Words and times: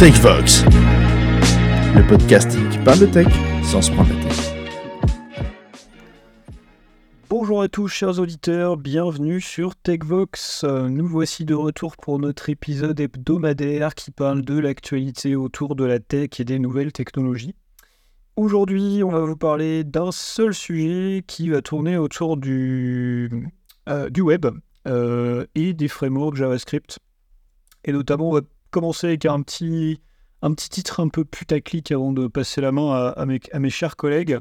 TechVox, 0.00 0.64
le 1.94 2.08
podcasting 2.08 2.70
qui 2.70 2.78
parle 2.78 3.00
de 3.00 3.04
tech 3.04 3.26
sans 3.62 3.82
se 3.82 3.92
prendre 3.92 4.08
la 4.08 4.24
tête. 4.24 4.54
Bonjour 7.28 7.60
à 7.60 7.68
tous 7.68 7.88
chers 7.88 8.18
auditeurs, 8.18 8.78
bienvenue 8.78 9.42
sur 9.42 9.76
TechVox. 9.76 10.64
Nous 10.64 11.06
voici 11.06 11.44
de 11.44 11.52
retour 11.52 11.98
pour 11.98 12.18
notre 12.18 12.48
épisode 12.48 12.98
hebdomadaire 12.98 13.94
qui 13.94 14.10
parle 14.10 14.40
de 14.40 14.58
l'actualité 14.58 15.36
autour 15.36 15.76
de 15.76 15.84
la 15.84 15.98
tech 15.98 16.30
et 16.38 16.44
des 16.44 16.58
nouvelles 16.58 16.92
technologies. 16.92 17.54
Aujourd'hui, 18.36 19.02
on 19.04 19.10
va 19.10 19.20
vous 19.20 19.36
parler 19.36 19.84
d'un 19.84 20.12
seul 20.12 20.54
sujet 20.54 21.22
qui 21.26 21.50
va 21.50 21.60
tourner 21.60 21.98
autour 21.98 22.38
du, 22.38 23.50
euh, 23.90 24.08
du 24.08 24.22
web 24.22 24.46
euh, 24.88 25.44
et 25.54 25.74
des 25.74 25.88
frameworks 25.88 26.36
JavaScript. 26.36 27.00
Et 27.84 27.92
notamment, 27.92 28.30
on 28.30 28.32
va 28.32 28.40
commencer 28.70 29.08
avec 29.08 29.26
un 29.26 29.42
petit, 29.42 30.00
un 30.42 30.54
petit 30.54 30.68
titre 30.68 31.00
un 31.00 31.08
peu 31.08 31.24
putaclic 31.24 31.90
avant 31.92 32.12
de 32.12 32.26
passer 32.26 32.60
la 32.60 32.72
main 32.72 33.12
à, 33.16 33.26
mes, 33.26 33.70
chers 33.70 33.96
collègues. 33.96 34.38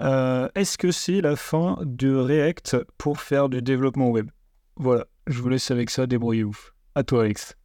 Euh, 0.00 0.48
Est-ce 0.54 0.78
que 0.78 0.90
c'est 0.90 1.20
la 1.20 1.36
fin 1.36 1.78
de 1.82 2.14
React 2.14 2.78
pour 2.98 3.20
faire 3.20 3.48
du 3.48 3.62
développement 3.62 4.10
web? 4.10 4.30
Voilà, 4.76 5.04
je 5.26 5.40
vous 5.40 5.48
laisse 5.48 5.70
avec 5.70 5.90
ça, 5.90 6.06
débrouillez-vous. 6.06 6.58
À 6.94 7.04
toi, 7.04 7.22
Alex. 7.22 7.56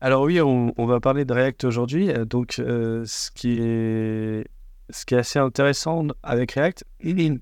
Alors 0.00 0.22
oui, 0.22 0.40
on, 0.40 0.72
va 0.86 0.98
parler 0.98 1.24
de 1.24 1.32
React 1.32 1.64
aujourd'hui. 1.64 2.10
Donc, 2.26 2.58
euh, 2.58 3.04
ce, 3.06 3.30
qui 3.30 3.58
est, 3.60 4.46
assez 5.12 5.38
intéressant 5.38 6.06
avec 6.22 6.52
React, 6.52 6.84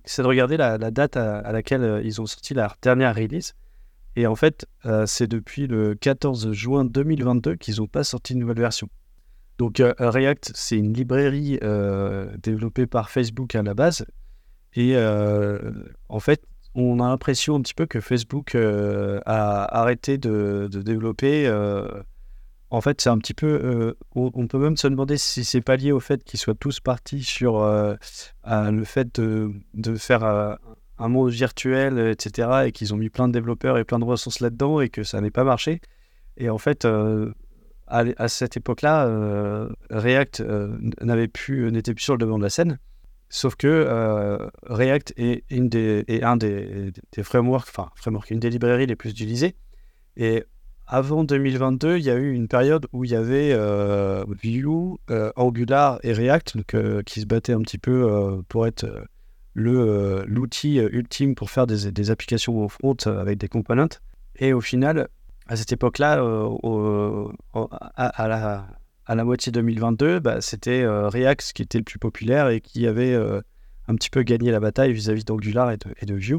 c'est 0.05 0.23
de 0.23 0.27
regarder 0.27 0.57
la, 0.57 0.77
la 0.77 0.91
date 0.91 1.17
à, 1.17 1.39
à, 1.39 1.53
laquelle 1.53 1.83
euh, 1.85 2.03
ils 2.03 2.21
ont 2.21 2.27
sorti 2.27 2.55
leur 2.55 2.77
dernière 2.83 3.15
release. 3.15 3.55
Et 4.19 4.27
en 4.27 4.35
fait, 4.35 4.67
euh, 4.85 5.07
c'est 5.07 5.29
depuis 5.29 5.69
le 5.69 5.95
14 5.95 6.51
juin 6.51 6.85
2022 6.85 7.55
qu'ils 7.55 7.77
n'ont 7.77 7.87
pas 7.87 8.03
sorti 8.03 8.33
une 8.33 8.41
nouvelle 8.41 8.59
version. 8.59 8.89
Donc 9.59 9.79
euh, 9.79 9.95
React, 9.97 10.51
c'est 10.57 10.77
une 10.77 10.93
librairie 10.93 11.61
euh, 11.63 12.29
développée 12.43 12.89
par 12.89 13.11
Facebook 13.11 13.55
à 13.55 13.63
la 13.63 13.75
base. 13.75 14.05
Et 14.75 14.97
en 16.09 16.19
fait, 16.19 16.43
on 16.75 16.99
a 16.99 17.07
l'impression 17.07 17.55
un 17.55 17.61
petit 17.61 17.75
peu 17.75 17.87
que 17.87 18.01
Facebook 18.01 18.57
a 18.57 19.81
arrêté 19.81 20.19
de, 20.19 20.69
de 20.71 20.83
développer. 20.83 21.49
en 22.71 22.81
fait, 22.81 23.01
c'est 23.01 23.11
un 23.11 23.19
petit 23.19 23.35
peu. 23.35 23.97
On, 24.17 24.47
peut 24.49 24.59
même 24.59 24.77
se 24.77 24.89
demander 24.89 25.17
si 25.17 25.45
c'est 25.45 25.61
pas 25.61 25.77
lié 25.77 25.93
au 25.93 26.01
fait 26.01 26.23
qu'ils 26.25 26.41
soient 26.41 26.55
tous 26.55 26.81
partis 26.81 27.23
sur 27.23 27.65
le 27.65 28.85
fait 28.85 29.21
de, 29.21 29.53
de 29.75 29.95
faire 29.95 30.59
un 30.99 31.09
monde 31.09 31.31
virtuel, 31.31 31.99
etc. 31.99 32.67
Et 32.67 32.73
qu'ils 32.73 32.95
ont 32.95 32.97
mis 32.97 33.11
plein 33.11 33.29
de 33.29 33.33
développeurs 33.33 33.79
et 33.79 33.85
plein 33.85 33.99
de 33.99 34.05
ressources 34.05 34.41
là-dedans 34.41 34.81
et 34.81 34.89
que 34.89 35.03
ça 35.03 35.21
n'ait 35.21 35.31
pas 35.31 35.45
marché. 35.45 35.81
Et 36.39 36.49
en 36.51 36.59
fait, 36.59 36.85
euh, 36.85 37.33
à, 37.87 38.29
cette 38.29 38.57
époque-là, 38.57 39.07
euh, 39.07 39.69
React 39.91 40.41
euh, 40.41 40.77
n'avait 41.01 41.29
plus, 41.29 41.71
n'était 41.73 41.95
plus 41.95 42.05
sur 42.05 42.15
le 42.15 42.19
devant 42.19 42.39
de 42.39 42.45
la 42.45 42.51
scène. 42.51 42.79
Sauf 43.31 43.57
que 43.57 44.49
React 44.63 45.13
est, 45.19 45.45
une 45.51 45.69
des, 45.69 46.03
est 46.09 46.23
un 46.23 46.39
des, 46.39 46.93
des 47.13 47.23
frameworks, 47.23 47.69
enfin, 47.69 47.91
framework, 47.95 48.31
une 48.31 48.41
des 48.41 48.49
librairies 48.49 48.87
les 48.87 48.97
plus 48.97 49.11
utilisées. 49.11 49.55
Et 50.17 50.45
avant 50.87 51.25
2022, 51.25 51.99
il 51.99 52.05
y 52.05 52.11
a 52.11 52.15
eu 52.15 52.33
une 52.33 52.49
période 52.49 52.87
où 52.95 53.05
il 53.05 53.11
y 53.11 53.17
avait 53.17 53.55
Vue, 54.43 54.67
Angular 55.37 56.01
et 56.03 56.15
React 56.15 56.57
donc, 56.57 57.05
qui 57.05 57.21
se 57.21 57.27
battaient 57.27 57.53
un 57.53 57.61
petit 57.61 57.77
peu 57.77 58.43
pour 58.49 58.67
être 58.67 58.87
l'outil 59.59 60.79
ultime 60.79 61.35
pour 61.35 61.51
faire 61.51 61.67
des, 61.67 62.11
applications 62.11 62.65
au 62.65 62.69
front 62.69 62.97
avec 63.07 63.39
des 63.39 63.49
components. 63.49 63.89
Et 64.39 64.53
au 64.53 64.61
final, 64.61 65.09
à 65.49 65.57
cette 65.57 65.73
époque-là, 65.73 66.23
euh, 66.23 67.29
à, 67.97 68.29
la, 68.29 68.67
à, 69.07 69.15
la, 69.15 69.25
moitié 69.25 69.51
2022, 69.51 70.21
bah, 70.21 70.41
c'était 70.41 70.83
euh, 70.83 71.09
React 71.09 71.53
qui 71.55 71.63
était 71.63 71.79
le 71.79 71.85
plus 71.85 71.99
populaire 71.99 72.49
et 72.49 72.61
qui 72.61 72.87
avait 72.87 73.15
euh, 73.15 73.41
un 73.89 73.95
petit 73.95 74.11
peu 74.11 74.23
gagné 74.23 74.51
la 74.51 74.61
bataille 74.61 74.93
vis-à-vis 74.93 75.25
d'Angular 75.25 75.71
et 75.73 75.79
et 76.01 76.07
de 76.07 76.15
Vue. 76.15 76.37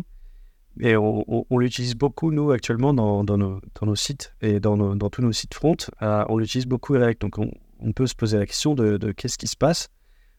Et 0.79 0.95
on, 0.95 1.57
l'utilise 1.57 1.95
beaucoup, 1.95 2.31
nous, 2.31 2.51
actuellement, 2.51 2.93
dans, 2.93 3.23
nos, 3.23 3.59
dans 3.81 3.85
nos, 3.85 3.95
sites 3.95 4.33
et 4.41 4.61
dans, 4.61 4.95
dans 4.95 5.09
tous 5.09 5.21
nos 5.21 5.33
sites 5.33 5.53
front. 5.53 5.75
on 5.99 6.37
l'utilise 6.37 6.67
beaucoup 6.67 6.93
React. 6.93 7.21
Donc, 7.21 7.37
on, 7.37 7.91
peut 7.91 8.07
se 8.07 8.15
poser 8.15 8.37
la 8.37 8.45
question 8.45 8.75
de 8.75 9.11
qu'est-ce 9.11 9.37
qui 9.37 9.47
se 9.47 9.57
passe, 9.57 9.89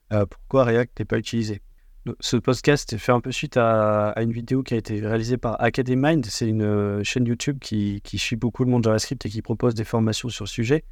pourquoi 0.08 0.64
React 0.64 1.00
n'est 1.00 1.04
pas 1.04 1.18
utilisé 1.18 1.60
ce 2.20 2.36
podcast 2.36 2.96
fait 2.96 3.12
un 3.12 3.20
peu 3.20 3.30
suite 3.30 3.56
à, 3.56 4.14
une 4.16 4.32
vidéo 4.32 4.62
qui 4.62 4.74
a 4.74 4.76
été 4.76 5.00
réalisée 5.00 5.36
par 5.36 5.60
Academind. 5.62 6.24
C'est 6.26 6.48
une 6.48 6.62
euh, 6.62 7.04
chaîne 7.04 7.26
YouTube 7.26 7.58
qui, 7.60 8.00
suit 8.16 8.36
beaucoup 8.36 8.64
le 8.64 8.70
monde 8.70 8.84
JavaScript 8.84 9.24
et 9.26 9.28
qui 9.28 9.42
propose 9.42 9.74
des 9.74 9.84
formations 9.84 10.28
sur 10.28 10.44
le 10.44 10.48
sujet, 10.48 10.84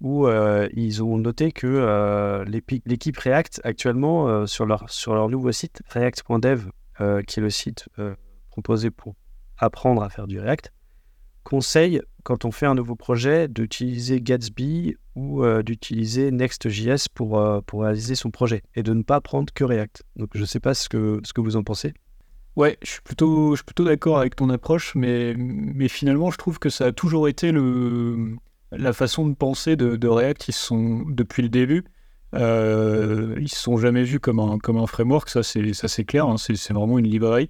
où 0.00 0.26
euh, 0.26 0.68
ils 0.74 1.02
ont 1.02 1.16
noté 1.16 1.52
que 1.52 1.66
euh, 1.66 2.44
l'équipe 2.44 3.16
React, 3.16 3.62
actuellement, 3.64 4.46
sur, 4.46 4.66
leur, 4.66 4.90
sur 4.90 5.14
leur 5.14 5.28
nouveau 5.28 5.52
site, 5.52 5.82
react.dev, 5.88 6.68
qui 7.26 7.40
est 7.40 7.42
le 7.42 7.50
site 7.50 7.88
proposé 8.50 8.90
pour 8.90 9.14
apprendre 9.56 10.02
à 10.02 10.10
faire 10.10 10.26
du 10.26 10.38
React, 10.38 10.72
conseille, 11.50 12.00
quand 12.22 12.44
on 12.44 12.52
fait 12.52 12.66
un 12.66 12.76
nouveau 12.76 12.94
projet, 12.94 13.48
d'utiliser 13.48 14.20
Gatsby 14.20 14.94
ou 15.16 15.42
euh, 15.42 15.64
d'utiliser 15.64 16.30
Next.js 16.30 17.08
pour, 17.12 17.40
euh, 17.40 17.60
pour 17.66 17.82
réaliser 17.82 18.14
son 18.14 18.30
projet 18.30 18.62
et 18.76 18.84
de 18.84 18.94
ne 18.94 19.02
pas 19.02 19.20
prendre 19.20 19.52
que 19.52 19.64
React. 19.64 20.04
Donc 20.14 20.30
je 20.34 20.42
ne 20.42 20.46
sais 20.46 20.60
pas 20.60 20.74
ce 20.74 20.88
que, 20.88 21.20
ce 21.24 21.32
que 21.32 21.40
vous 21.40 21.56
en 21.56 21.64
pensez. 21.64 21.92
Ouais, 22.54 22.78
je 22.82 22.92
suis 22.92 23.00
plutôt, 23.00 23.56
plutôt 23.66 23.84
d'accord 23.84 24.18
avec 24.18 24.36
ton 24.36 24.48
approche, 24.48 24.94
mais, 24.94 25.34
mais 25.36 25.88
finalement 25.88 26.30
je 26.30 26.38
trouve 26.38 26.60
que 26.60 26.68
ça 26.68 26.86
a 26.86 26.92
toujours 26.92 27.26
été 27.26 27.50
le, 27.50 28.36
la 28.70 28.92
façon 28.92 29.26
de 29.26 29.34
penser 29.34 29.74
de, 29.74 30.06
React. 30.06 30.48
Ils 30.48 30.52
sont, 30.52 31.02
depuis 31.08 31.42
le 31.42 31.48
début, 31.48 31.84
euh, 32.36 33.34
ils 33.38 33.42
ne 33.42 33.48
se 33.48 33.58
sont 33.58 33.76
jamais 33.76 34.04
vus 34.04 34.20
comme 34.20 34.38
un, 34.38 34.58
comme 34.58 34.76
un 34.76 34.86
framework, 34.86 35.28
ça 35.28 35.42
c'est 35.42 36.04
clair, 36.04 36.28
hein, 36.28 36.36
c'est 36.38 36.72
vraiment 36.72 37.00
une 37.00 37.08
librairie. 37.08 37.48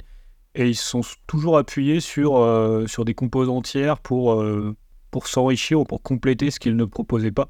Et 0.54 0.68
ils 0.68 0.76
sont 0.76 1.02
toujours 1.26 1.58
appuyés 1.58 2.00
sur, 2.00 2.36
euh, 2.36 2.86
sur 2.86 3.04
des 3.04 3.14
composants 3.14 3.62
tiers 3.62 3.98
pour, 3.98 4.34
euh, 4.34 4.74
pour 5.10 5.28
s'enrichir 5.28 5.80
ou 5.80 5.84
pour 5.84 6.02
compléter 6.02 6.50
ce 6.50 6.58
qu'ils 6.58 6.76
ne 6.76 6.84
proposaient 6.84 7.30
pas 7.30 7.48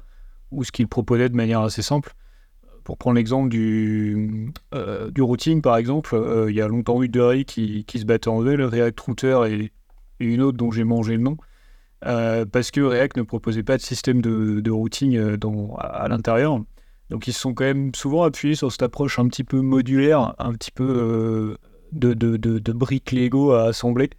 ou 0.51 0.63
ce 0.63 0.71
qu'ils 0.71 0.87
proposaient 0.87 1.29
de 1.29 1.35
manière 1.35 1.61
assez 1.61 1.81
simple. 1.81 2.13
Pour 2.83 2.97
prendre 2.97 3.15
l'exemple 3.15 3.49
du, 3.49 4.51
euh, 4.73 5.09
du 5.11 5.21
routing, 5.21 5.61
par 5.61 5.77
exemple, 5.77 6.19
il 6.49 6.55
y 6.55 6.61
a 6.61 6.67
longtemps 6.67 7.01
eu 7.01 7.09
deux 7.09 7.25
RI 7.25 7.45
qui, 7.45 7.85
qui 7.85 7.99
se 7.99 8.05
battaient 8.05 8.27
en 8.27 8.41
deux, 8.43 8.55
le 8.55 8.65
React 8.65 8.99
Router 8.99 9.39
et, 9.49 9.71
une 10.19 10.41
autre 10.41 10.57
dont 10.57 10.69
j'ai 10.69 10.83
mangé 10.83 11.13
le 11.13 11.23
nom, 11.23 11.37
parce 12.01 12.69
que 12.69 12.81
React 12.81 13.17
ne 13.17 13.23
proposait 13.23 13.63
pas 13.63 13.77
de 13.77 13.81
système 13.81 14.21
de, 14.21 14.59
de 14.59 14.69
routing 14.71 15.35
dans, 15.37 15.75
à, 15.77 15.87
à 15.87 16.07
l'intérieur. 16.09 16.59
Donc 17.09 17.27
ils 17.27 17.33
se 17.33 17.39
sont 17.39 17.55
quand 17.55 17.63
même 17.63 17.95
souvent 17.95 18.21
appuyés 18.21 18.53
sur 18.53 18.71
cette 18.71 18.83
approche 18.83 19.17
un 19.17 19.27
petit 19.27 19.43
peu 19.43 19.61
modulaire, 19.61 20.35
un 20.37 20.53
petit 20.53 20.69
peu 20.69 21.57
de, 21.91 22.71
briques 22.71 23.11
Lego 23.11 23.51
à 23.51 23.65
assembler. 23.65 24.09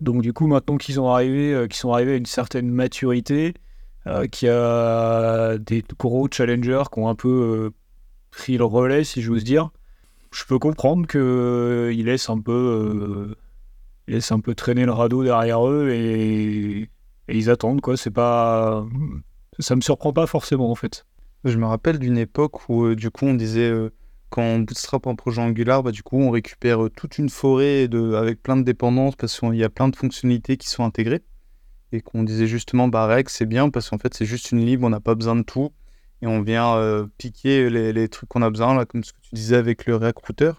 Donc 0.00 0.22
du 0.22 0.32
coup, 0.32 0.46
maintenant 0.46 0.76
qu'ils 0.76 0.94
sont 0.94 1.08
arrivés, 1.08 1.52
euh, 1.52 1.66
qu'ils 1.66 1.76
sont 1.76 1.92
arrivés 1.92 2.12
à 2.12 2.16
une 2.16 2.26
certaine 2.26 2.70
maturité, 2.70 3.54
euh, 4.06 4.26
qu'il 4.26 4.48
y 4.48 4.50
a 4.50 5.58
des 5.58 5.84
gros 5.98 6.28
challengers 6.30 6.84
qui 6.92 7.00
ont 7.00 7.08
un 7.08 7.14
peu 7.14 7.28
euh, 7.28 7.70
pris 8.30 8.56
le 8.56 8.64
relais, 8.64 9.04
si 9.04 9.22
j'ose 9.22 9.44
dire, 9.44 9.70
je 10.32 10.44
peux 10.44 10.58
comprendre 10.58 11.06
qu'ils 11.06 12.04
laissent 12.04 12.30
un 12.30 12.40
peu, 12.40 13.34
laissent 14.06 14.32
un 14.32 14.40
peu 14.40 14.54
traîner 14.54 14.84
le 14.84 14.92
radeau 14.92 15.24
derrière 15.24 15.66
eux 15.66 15.90
et, 15.90 16.82
et 16.82 16.88
ils 17.28 17.50
attendent 17.50 17.80
quoi. 17.80 17.96
C'est 17.96 18.10
pas, 18.10 18.86
ça 19.58 19.74
me 19.74 19.80
surprend 19.80 20.12
pas 20.12 20.26
forcément 20.26 20.70
en 20.70 20.74
fait. 20.74 21.06
Je 21.44 21.56
me 21.56 21.66
rappelle 21.66 21.98
d'une 21.98 22.18
époque 22.18 22.68
où 22.68 22.94
du 22.94 23.10
coup 23.10 23.26
on 23.26 23.34
disait 23.34 23.72
quand 24.30 24.42
on 24.42 24.58
bootstrap 24.60 25.06
un 25.06 25.14
projet 25.14 25.40
Angular, 25.40 25.82
bah, 25.82 25.90
du 25.90 26.02
coup, 26.02 26.18
on 26.20 26.30
récupère 26.30 26.80
toute 26.94 27.18
une 27.18 27.30
forêt 27.30 27.88
de, 27.88 28.14
avec 28.14 28.42
plein 28.42 28.56
de 28.56 28.62
dépendances 28.62 29.16
parce 29.16 29.38
qu'il 29.38 29.54
y 29.54 29.64
a 29.64 29.70
plein 29.70 29.88
de 29.88 29.96
fonctionnalités 29.96 30.56
qui 30.56 30.68
sont 30.68 30.84
intégrées. 30.84 31.22
Et 31.90 32.02
qu'on 32.02 32.22
disait 32.22 32.46
justement, 32.46 32.88
bah, 32.88 33.06
React, 33.06 33.30
c'est 33.30 33.46
bien 33.46 33.70
parce 33.70 33.88
qu'en 33.88 33.98
fait, 33.98 34.12
c'est 34.12 34.26
juste 34.26 34.52
une 34.52 34.64
lib, 34.64 34.84
on 34.84 34.90
n'a 34.90 35.00
pas 35.00 35.14
besoin 35.14 35.36
de 35.36 35.42
tout. 35.42 35.72
Et 36.20 36.26
on 36.26 36.42
vient 36.42 36.76
euh, 36.76 37.06
piquer 37.16 37.70
les, 37.70 38.08
trucs 38.08 38.28
qu'on 38.28 38.42
a 38.42 38.50
besoin, 38.50 38.74
là, 38.74 38.84
comme 38.84 39.04
ce 39.04 39.12
que 39.12 39.20
tu 39.20 39.34
disais 39.34 39.56
avec 39.56 39.86
le 39.86 39.96
React 39.96 40.18
Router. 40.26 40.52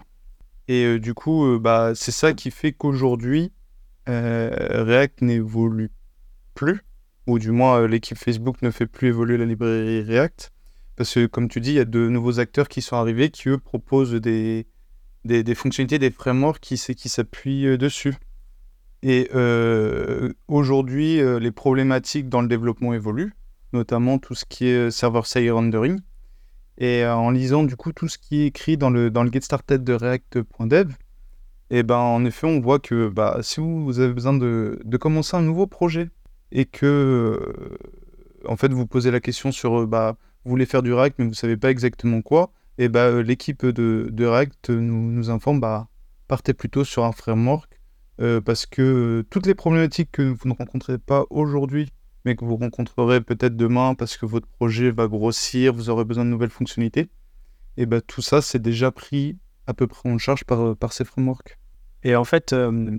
Et 0.68 0.84
euh, 0.84 0.98
du 0.98 1.14
coup, 1.14 1.44
euh, 1.44 1.58
bah, 1.58 1.92
c'est 1.94 2.12
ça 2.12 2.32
qui 2.32 2.50
fait 2.50 2.72
qu'aujourd'hui, 2.72 3.52
React 4.06 5.22
n'évolue 5.22 5.92
plus. 6.54 6.80
Ou 7.28 7.38
du 7.38 7.52
moins, 7.52 7.86
l'équipe 7.86 8.18
Facebook 8.18 8.60
ne 8.62 8.72
fait 8.72 8.86
plus 8.86 9.08
évoluer 9.08 9.36
la 9.36 9.44
librairie 9.44 10.02
React. 10.02 10.50
Parce 11.00 11.14
que, 11.14 11.24
comme 11.24 11.48
tu 11.48 11.62
dis, 11.62 11.70
il 11.70 11.76
y 11.76 11.80
a 11.80 11.86
de 11.86 12.10
nouveaux 12.10 12.40
acteurs 12.40 12.68
qui 12.68 12.82
sont 12.82 12.96
arrivés 12.96 13.30
qui, 13.30 13.48
eux, 13.48 13.56
proposent 13.56 14.12
des, 14.12 14.66
des, 15.24 15.54
fonctionnalités, 15.54 15.98
des 15.98 16.10
frameworks 16.10 16.60
qui, 16.60 16.76
s'appuient 16.76 17.78
dessus. 17.78 18.16
Et 19.02 19.30
euh, 19.34 20.34
aujourd'hui, 20.46 21.18
euh, 21.18 21.38
les 21.38 21.52
problématiques 21.52 22.28
dans 22.28 22.42
le 22.42 22.48
développement 22.48 22.92
évoluent, 22.92 23.32
notamment 23.72 24.18
tout 24.18 24.34
ce 24.34 24.44
qui 24.44 24.66
est 24.66 24.90
server-side 24.90 25.50
rendering. 25.50 26.00
Et 26.76 27.02
euh, 27.02 27.16
en 27.16 27.30
lisant 27.30 27.64
du 27.64 27.76
coup 27.76 27.94
tout 27.94 28.08
ce 28.08 28.18
qui 28.18 28.42
est 28.42 28.46
écrit 28.48 28.76
dans 28.76 28.90
le, 28.90 29.10
dans 29.10 29.22
le 29.24 29.32
get 29.32 29.40
started 29.40 29.82
de 29.82 29.94
React.dev, 29.94 30.92
et 31.70 31.82
ben 31.82 31.96
en 31.96 32.26
effet, 32.26 32.46
on 32.46 32.60
voit 32.60 32.78
que 32.78 33.08
bah, 33.08 33.38
si 33.40 33.60
vous, 33.60 33.86
vous 33.86 34.00
avez 34.00 34.12
besoin 34.12 34.34
de, 34.34 34.78
de, 34.84 34.96
commencer 34.98 35.34
un 35.34 35.42
nouveau 35.42 35.66
projet 35.66 36.10
et 36.52 36.66
que 36.66 37.40
en 38.46 38.56
fait 38.56 38.70
vous 38.70 38.86
posez 38.86 39.10
la 39.10 39.20
question 39.20 39.50
sur 39.50 39.86
bah, 39.86 40.18
vous 40.44 40.50
voulez 40.50 40.66
faire 40.66 40.82
du 40.82 40.92
React, 40.92 41.18
mais 41.18 41.26
vous 41.26 41.34
savez 41.34 41.56
pas 41.56 41.70
exactement 41.70 42.22
quoi, 42.22 42.52
et 42.78 42.88
bah, 42.88 43.22
l'équipe 43.22 43.64
de, 43.66 44.08
de, 44.10 44.26
React 44.26 44.70
nous, 44.70 45.30
informe, 45.30 45.60
bah, 45.60 45.88
partez 46.28 46.54
plutôt 46.54 46.84
sur 46.84 47.04
un 47.04 47.12
framework, 47.12 47.80
parce 48.44 48.66
que 48.66 49.24
toutes 49.30 49.46
les 49.46 49.54
problématiques 49.54 50.12
que 50.12 50.22
vous 50.22 50.48
ne 50.48 50.54
rencontrez 50.54 50.98
pas 50.98 51.24
aujourd'hui, 51.30 51.90
mais 52.24 52.36
que 52.36 52.44
vous 52.44 52.56
rencontrerez 52.56 53.22
peut-être 53.22 53.56
demain 53.56 53.94
parce 53.94 54.18
que 54.18 54.26
votre 54.26 54.46
projet 54.46 54.90
va 54.90 55.08
grossir, 55.08 55.72
vous 55.72 55.88
aurez 55.88 56.04
besoin 56.04 56.24
de 56.24 56.30
nouvelles 56.30 56.50
fonctionnalités, 56.50 57.10
et 57.76 57.86
bah, 57.86 58.00
tout 58.00 58.22
ça, 58.22 58.42
c'est 58.42 58.60
déjà 58.60 58.90
pris 58.90 59.38
à 59.66 59.74
peu 59.74 59.86
près 59.86 60.10
en 60.10 60.18
charge 60.18 60.44
par, 60.44 60.76
par 60.76 60.92
ces 60.92 61.04
frameworks. 61.04 61.58
Et 62.02 62.16
en 62.16 62.24
fait, 62.24 62.54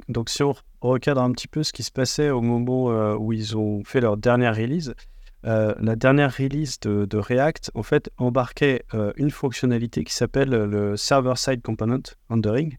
donc 0.10 0.30
si 0.30 0.44
on 0.44 0.54
recadre 0.80 1.22
un 1.22 1.32
petit 1.32 1.48
peu 1.48 1.64
ce 1.64 1.74
qui 1.74 1.84
se 1.84 1.92
passait 1.92 2.30
au 2.30 2.42
moment 2.42 3.16
où 3.16 3.34
ils 3.34 3.58
ont 3.58 3.84
fait 3.84 4.00
leur 4.00 4.18
dernière 4.18 4.56
release, 4.56 4.94
la 5.44 5.96
dernière 5.96 6.36
release 6.36 6.80
de, 6.80 7.18
React, 7.18 7.72
en 7.74 7.84
fait, 7.84 8.10
embarquait 8.18 8.84
une 9.16 9.32
fonctionnalité 9.32 10.04
qui 10.04 10.14
s'appelle 10.14 10.50
le 10.50 10.98
Server-Side 10.98 11.62
Component 11.62 12.04
Rendering, 12.30 12.78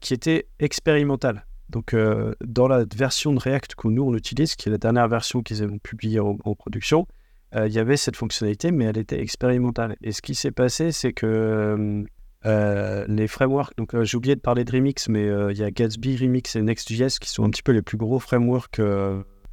qui 0.00 0.14
était 0.14 0.46
expérimentale. 0.58 1.46
Donc, 1.70 1.96
dans 2.44 2.68
la 2.68 2.84
version 2.94 3.32
de 3.32 3.38
React 3.38 3.74
que 3.76 3.88
nous 3.88 4.02
on 4.02 4.14
utilise, 4.14 4.56
qui 4.56 4.68
est 4.68 4.72
la 4.72 4.78
dernière 4.78 5.08
version 5.08 5.42
qu'ils 5.42 5.64
ont 5.64 5.78
publiée 5.78 6.20
en, 6.20 6.36
production, 6.54 7.06
il 7.54 7.72
y 7.72 7.78
avait 7.78 7.96
cette 7.96 8.16
fonctionnalité, 8.16 8.70
mais 8.70 8.84
elle 8.84 8.98
était 8.98 9.20
expérimentale. 9.20 9.96
Et 10.02 10.12
ce 10.12 10.22
qui 10.22 10.34
s'est 10.34 10.52
passé, 10.52 10.92
c'est 10.92 11.12
que 11.12 12.04
les 12.44 13.28
frameworks, 13.28 13.76
donc 13.78 14.02
j'ai 14.02 14.16
oublié 14.16 14.36
de 14.36 14.40
parler 14.40 14.64
de 14.64 14.72
Remix, 14.72 15.08
mais 15.08 15.26
il 15.50 15.56
y 15.56 15.64
a 15.64 15.70
Gatsby, 15.70 16.18
Remix 16.18 16.56
et 16.56 16.62
Next.js 16.62 17.18
qui 17.18 17.30
sont 17.30 17.44
un 17.44 17.50
petit 17.50 17.62
peu 17.62 17.72
les 17.72 17.82
plus 17.82 17.96
gros 17.96 18.18
frameworks 18.18 18.82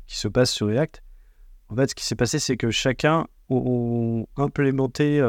qui 0.08 0.18
se 0.18 0.28
passent 0.28 0.52
sur 0.52 0.68
React. 0.68 1.04
En 1.70 1.76
fait, 1.76 1.92
ce 1.92 1.96
qui 1.96 2.04
s'est 2.04 2.16
passé, 2.16 2.40
c'est 2.40 2.58
que 2.58 2.72
chacun 2.72 3.28
ont, 3.50 4.26
implémenté, 4.38 5.22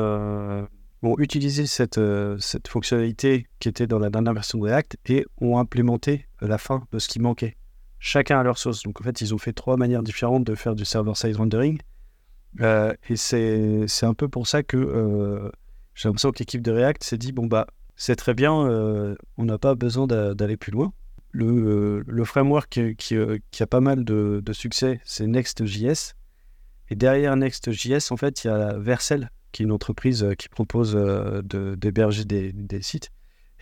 ont 1.02 1.18
utilisé 1.18 1.66
cette, 1.66 2.00
cette 2.38 2.68
fonctionnalité 2.68 3.46
qui 3.58 3.68
était 3.68 3.86
dans 3.86 3.98
la 3.98 4.10
dernière 4.10 4.32
version 4.32 4.58
de 4.58 4.64
React 4.64 4.96
et 5.06 5.26
ont 5.40 5.58
implémenté 5.58 6.26
la 6.40 6.58
fin 6.58 6.86
de 6.92 6.98
ce 6.98 7.08
qui 7.08 7.20
manquait. 7.20 7.56
Chacun 7.98 8.40
à 8.40 8.42
leur 8.42 8.56
sauce. 8.56 8.82
Donc 8.82 9.00
en 9.00 9.04
fait, 9.04 9.20
ils 9.20 9.34
ont 9.34 9.38
fait 9.38 9.52
trois 9.52 9.76
manières 9.76 10.02
différentes 10.02 10.44
de 10.44 10.54
faire 10.54 10.74
du 10.74 10.86
server-side 10.86 11.36
rendering. 11.36 11.78
et 12.60 13.16
c'est 13.16 14.06
un 14.06 14.14
peu 14.14 14.28
pour 14.28 14.46
ça 14.46 14.62
que 14.62 15.50
j'ai 15.94 16.08
l'impression 16.08 16.32
que 16.32 16.38
l'équipe 16.38 16.62
de 16.62 16.72
React 16.72 17.04
s'est 17.04 17.18
dit 17.18 17.32
bon, 17.32 17.46
bah, 17.46 17.66
c'est 17.96 18.16
très 18.16 18.32
bien, 18.32 18.52
on 18.52 19.44
n'a 19.44 19.58
pas 19.58 19.74
besoin 19.74 20.06
d'aller 20.06 20.56
plus 20.56 20.72
loin 20.72 20.92
le, 21.32 22.24
framework 22.24 22.94
qui, 22.96 23.16
a 23.16 23.66
pas 23.66 23.80
mal 23.80 24.04
de 24.04 24.52
succès, 24.52 25.00
c'est 25.04 25.26
Next.js. 25.26 26.14
Et 26.90 26.96
derrière 26.96 27.36
Next.js, 27.36 28.12
en 28.12 28.16
fait, 28.16 28.44
il 28.44 28.48
y 28.48 28.50
a 28.50 28.76
Vercel, 28.76 29.30
qui 29.52 29.62
est 29.62 29.64
une 29.64 29.72
entreprise 29.72 30.24
euh, 30.24 30.34
qui 30.34 30.48
propose 30.48 30.96
euh, 30.96 31.40
d'héberger 31.42 32.24
des, 32.24 32.82
sites. 32.82 33.10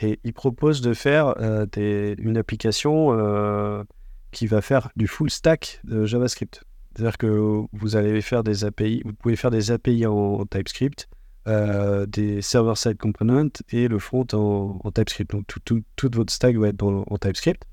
Et 0.01 0.19
il 0.25 0.33
propose 0.33 0.81
de 0.81 0.95
faire 0.95 1.35
euh, 1.41 1.67
une 1.77 2.37
application 2.37 3.85
qui 4.31 4.47
va 4.47 4.61
faire 4.61 4.91
du 4.97 5.07
full 5.07 5.31
stack 5.31 5.81
de 5.85 6.07
JavaScript. 6.07 6.63
C'est-à-dire 6.95 7.19
que 7.19 7.63
vous 7.73 7.97
allez 7.97 8.21
faire 8.21 8.45
des 8.45 8.65
API, 8.65 9.03
vous 9.05 9.13
pouvez 9.13 9.37
faire 9.37 9.51
des 9.51 9.71
API 9.71 10.07
en, 10.07 10.45
TypeScript, 10.47 11.09
des 11.47 12.43
server-side 12.43 12.97
components 12.97 13.51
et 13.71 13.89
le 13.89 13.99
front 13.99 14.27
en, 14.33 14.91
TypeScript. 14.93 15.33
Donc 15.33 15.47
tout, 15.49 15.61
tout, 15.65 15.83
toute 15.97 16.15
votre 16.15 16.33
stack 16.33 16.57
va 16.57 16.69
être 16.69 16.85
en 16.85 17.19
TypeScript. 17.19 17.65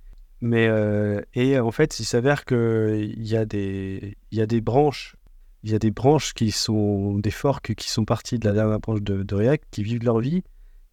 Mais 0.41 0.67
et 1.35 1.59
en 1.59 1.71
fait, 1.71 1.99
il 1.99 2.05
s'avère 2.05 2.45
qu'il 2.45 3.13
y, 3.17 3.35
y 3.35 4.41
a 4.41 4.45
des 4.47 4.61
branches 4.61 5.15
il 5.65 5.71
y 5.71 5.75
a 5.75 5.79
des 5.79 5.89
branches 5.89 6.35
qui 6.35 6.51
sont 6.51 7.17
des 7.17 7.31
forks 7.31 7.73
qui 7.73 7.89
sont 7.89 8.05
partis 8.05 8.37
de 8.37 8.47
la 8.47 8.53
dernière 8.53 8.79
branche 8.79 9.01
de, 9.01 9.35
React, 9.35 9.65
qui 9.71 9.81
vivent 9.81 10.03
leur 10.03 10.19
vie. 10.19 10.43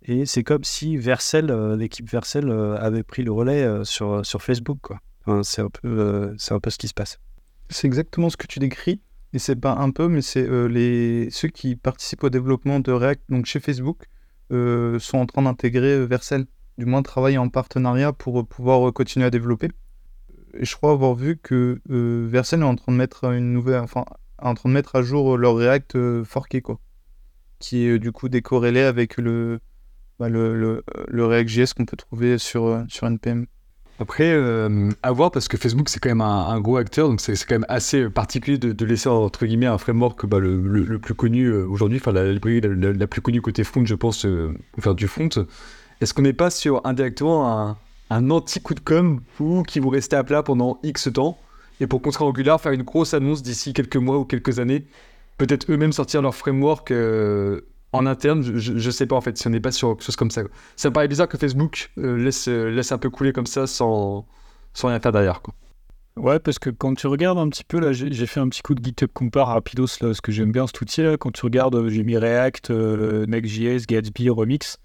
Et 0.00 0.24
c'est 0.24 0.44
comme 0.44 0.64
si 0.64 0.96
Vercel, 0.96 1.50
euh, 1.50 1.76
l'équipe 1.76 2.08
Vercel 2.08 2.48
euh, 2.48 2.78
avait 2.78 3.02
pris 3.02 3.22
le 3.22 3.32
relais 3.32 3.62
euh, 3.62 3.84
sur, 3.84 4.24
sur 4.24 4.42
Facebook. 4.42 4.78
Quoi. 4.80 4.98
c'est, 5.42 5.60
un 5.60 5.68
peu, 5.68 6.34
c'est 6.38 6.54
un 6.54 6.58
peu 6.58 6.70
ce 6.70 6.78
qui 6.78 6.88
se 6.88 6.94
passe. 6.94 7.20
C'est 7.68 7.86
exactement 7.86 8.30
ce 8.30 8.38
que 8.38 8.46
tu 8.46 8.60
décris. 8.60 9.02
Et 9.34 9.38
c'est 9.38 9.56
pas 9.56 9.74
un 9.74 9.90
peu, 9.90 10.08
mais 10.08 10.22
c'est 10.22 10.48
les, 10.68 11.28
ceux 11.30 11.48
qui 11.48 11.76
participent 11.76 12.24
au 12.24 12.30
développement 12.30 12.80
de 12.80 12.92
React 12.92 13.22
donc 13.28 13.46
chez 13.46 13.60
Facebook 13.60 14.06
sont 14.50 15.18
en 15.18 15.26
train 15.26 15.42
d'intégrer 15.42 16.06
Vercel. 16.06 16.46
Du 16.78 16.86
moins, 16.86 17.02
travaillent 17.02 17.38
en 17.38 17.50
partenariat 17.50 18.14
pour 18.14 18.46
pouvoir 18.46 18.90
continuer 18.94 19.26
à 19.26 19.30
développer. 19.30 19.68
Et 20.54 20.64
je 20.64 20.76
crois 20.76 20.92
avoir 20.92 21.14
vu 21.14 21.36
que 21.36 21.80
Vercel 21.86 22.60
est 22.60 22.64
en 22.64 22.76
train 22.76 22.92
de 22.92 22.96
mettre 22.98 23.24
une 23.24 23.52
nouvelle, 23.52 23.80
enfin, 23.80 24.04
en 24.48 24.54
train 24.54 24.68
de 24.68 24.74
mettre 24.74 24.96
à 24.96 25.02
jour 25.02 25.36
leur 25.36 25.56
React 25.56 25.96
euh, 25.96 26.24
forké, 26.24 26.60
quoi. 26.60 26.78
Qui 27.58 27.86
est 27.86 27.92
euh, 27.92 27.98
du 27.98 28.12
coup 28.12 28.28
décorrélé 28.28 28.80
avec 28.80 29.16
le, 29.16 29.60
bah, 30.18 30.28
le, 30.28 30.82
React.js 31.12 31.74
qu'on 31.76 31.84
peut 31.84 31.96
trouver 31.96 32.38
sur, 32.38 32.66
euh, 32.66 32.82
sur 32.88 33.06
NPM. 33.06 33.46
Après, 34.00 34.34
à 35.02 35.12
voir 35.12 35.30
parce 35.30 35.46
que 35.46 35.56
Facebook 35.56 35.88
c'est 35.88 36.00
quand 36.00 36.08
même 36.08 36.22
un, 36.22 36.60
gros 36.60 36.76
acteur, 36.76 37.08
donc 37.08 37.20
c'est 37.20 37.34
quand 37.44 37.54
même 37.54 37.66
assez 37.68 38.08
particulier 38.10 38.58
de, 38.58 38.84
laisser 38.84 39.08
entre 39.08 39.46
guillemets 39.46 39.66
un 39.66 39.78
framework 39.78 40.26
bah, 40.26 40.40
le, 40.40 40.98
plus 40.98 41.14
connu 41.14 41.52
aujourd'hui, 41.52 41.98
enfin 41.98 42.10
la 42.10 42.32
librairie 42.32 42.60
plus 43.06 43.20
connue 43.20 43.40
côté 43.40 43.62
front, 43.62 43.84
je 43.84 43.94
pense, 43.94 44.26
pour 44.72 44.82
faire 44.82 44.96
du 44.96 45.06
front. 45.06 45.28
Est-ce 46.00 46.14
qu'on 46.14 46.22
n'est 46.22 46.32
pas 46.32 46.50
sur 46.50 46.84
indirectement 46.84 47.48
un, 47.56 47.76
un 48.10 48.30
anti-coup 48.30 48.74
de 48.74 48.80
com 48.80 49.20
ou 49.38 49.62
qui 49.62 49.78
vont 49.78 49.90
rester 49.90 50.16
à 50.16 50.24
plat 50.24 50.42
pendant 50.42 50.80
X 50.82 51.08
temps? 51.12 51.38
Et 51.80 51.86
pour 51.86 52.02
Contrat 52.02 52.24
Angular 52.24 52.60
faire 52.60 52.72
une 52.72 52.82
grosse 52.82 53.14
annonce 53.14 53.42
d'ici 53.42 53.72
quelques 53.72 53.96
mois 53.96 54.18
ou 54.18 54.24
quelques 54.24 54.58
années. 54.58 54.86
Peut-être 55.38 55.70
eux-mêmes 55.70 55.92
sortir 55.92 56.22
leur 56.22 56.34
framework 56.34 56.90
euh, 56.90 57.62
en 57.92 58.06
interne, 58.06 58.42
je, 58.42 58.72
ne 58.72 58.90
sais 58.90 59.06
pas 59.06 59.16
en 59.16 59.20
fait, 59.20 59.36
si 59.36 59.46
on 59.46 59.50
n'est 59.50 59.60
pas 59.60 59.72
sur 59.72 59.96
quelque 59.96 60.04
chose 60.04 60.16
comme 60.16 60.30
ça. 60.30 60.42
Ça 60.76 60.88
me 60.88 60.94
paraît 60.94 61.08
bizarre 61.08 61.28
que 61.28 61.36
Facebook 61.36 61.90
euh, 61.98 62.16
laisse, 62.16 62.48
euh, 62.48 62.70
laisse 62.70 62.92
un 62.92 62.98
peu 62.98 63.10
couler 63.10 63.32
comme 63.32 63.46
ça 63.46 63.66
sans, 63.66 64.26
sans 64.72 64.88
rien 64.88 65.00
faire 65.00 65.12
derrière. 65.12 65.42
Quoi. 65.42 65.54
Ouais, 66.16 66.38
parce 66.38 66.58
que 66.58 66.70
quand 66.70 66.94
tu 66.94 67.06
regardes 67.06 67.38
un 67.38 67.48
petit 67.48 67.64
peu, 67.64 67.80
là, 67.80 67.92
j'ai 67.92 68.26
fait 68.26 68.40
un 68.40 68.48
petit 68.48 68.62
coup 68.62 68.74
de 68.74 68.84
GitHub 68.84 69.10
Compare 69.12 69.48
rapidos, 69.48 69.86
là, 70.00 70.08
parce 70.08 70.20
que 70.20 70.30
j'aime 70.30 70.52
bien 70.52 70.66
cet 70.66 70.80
outil, 70.80 71.02
là. 71.02 71.16
Quand 71.16 71.30
tu 71.32 71.44
regardes, 71.44 71.88
j'ai 71.88 72.04
mis 72.04 72.18
React, 72.18 72.70
Next.js, 72.70 73.86
Gatsby, 73.88 74.28
Remix. 74.28 74.78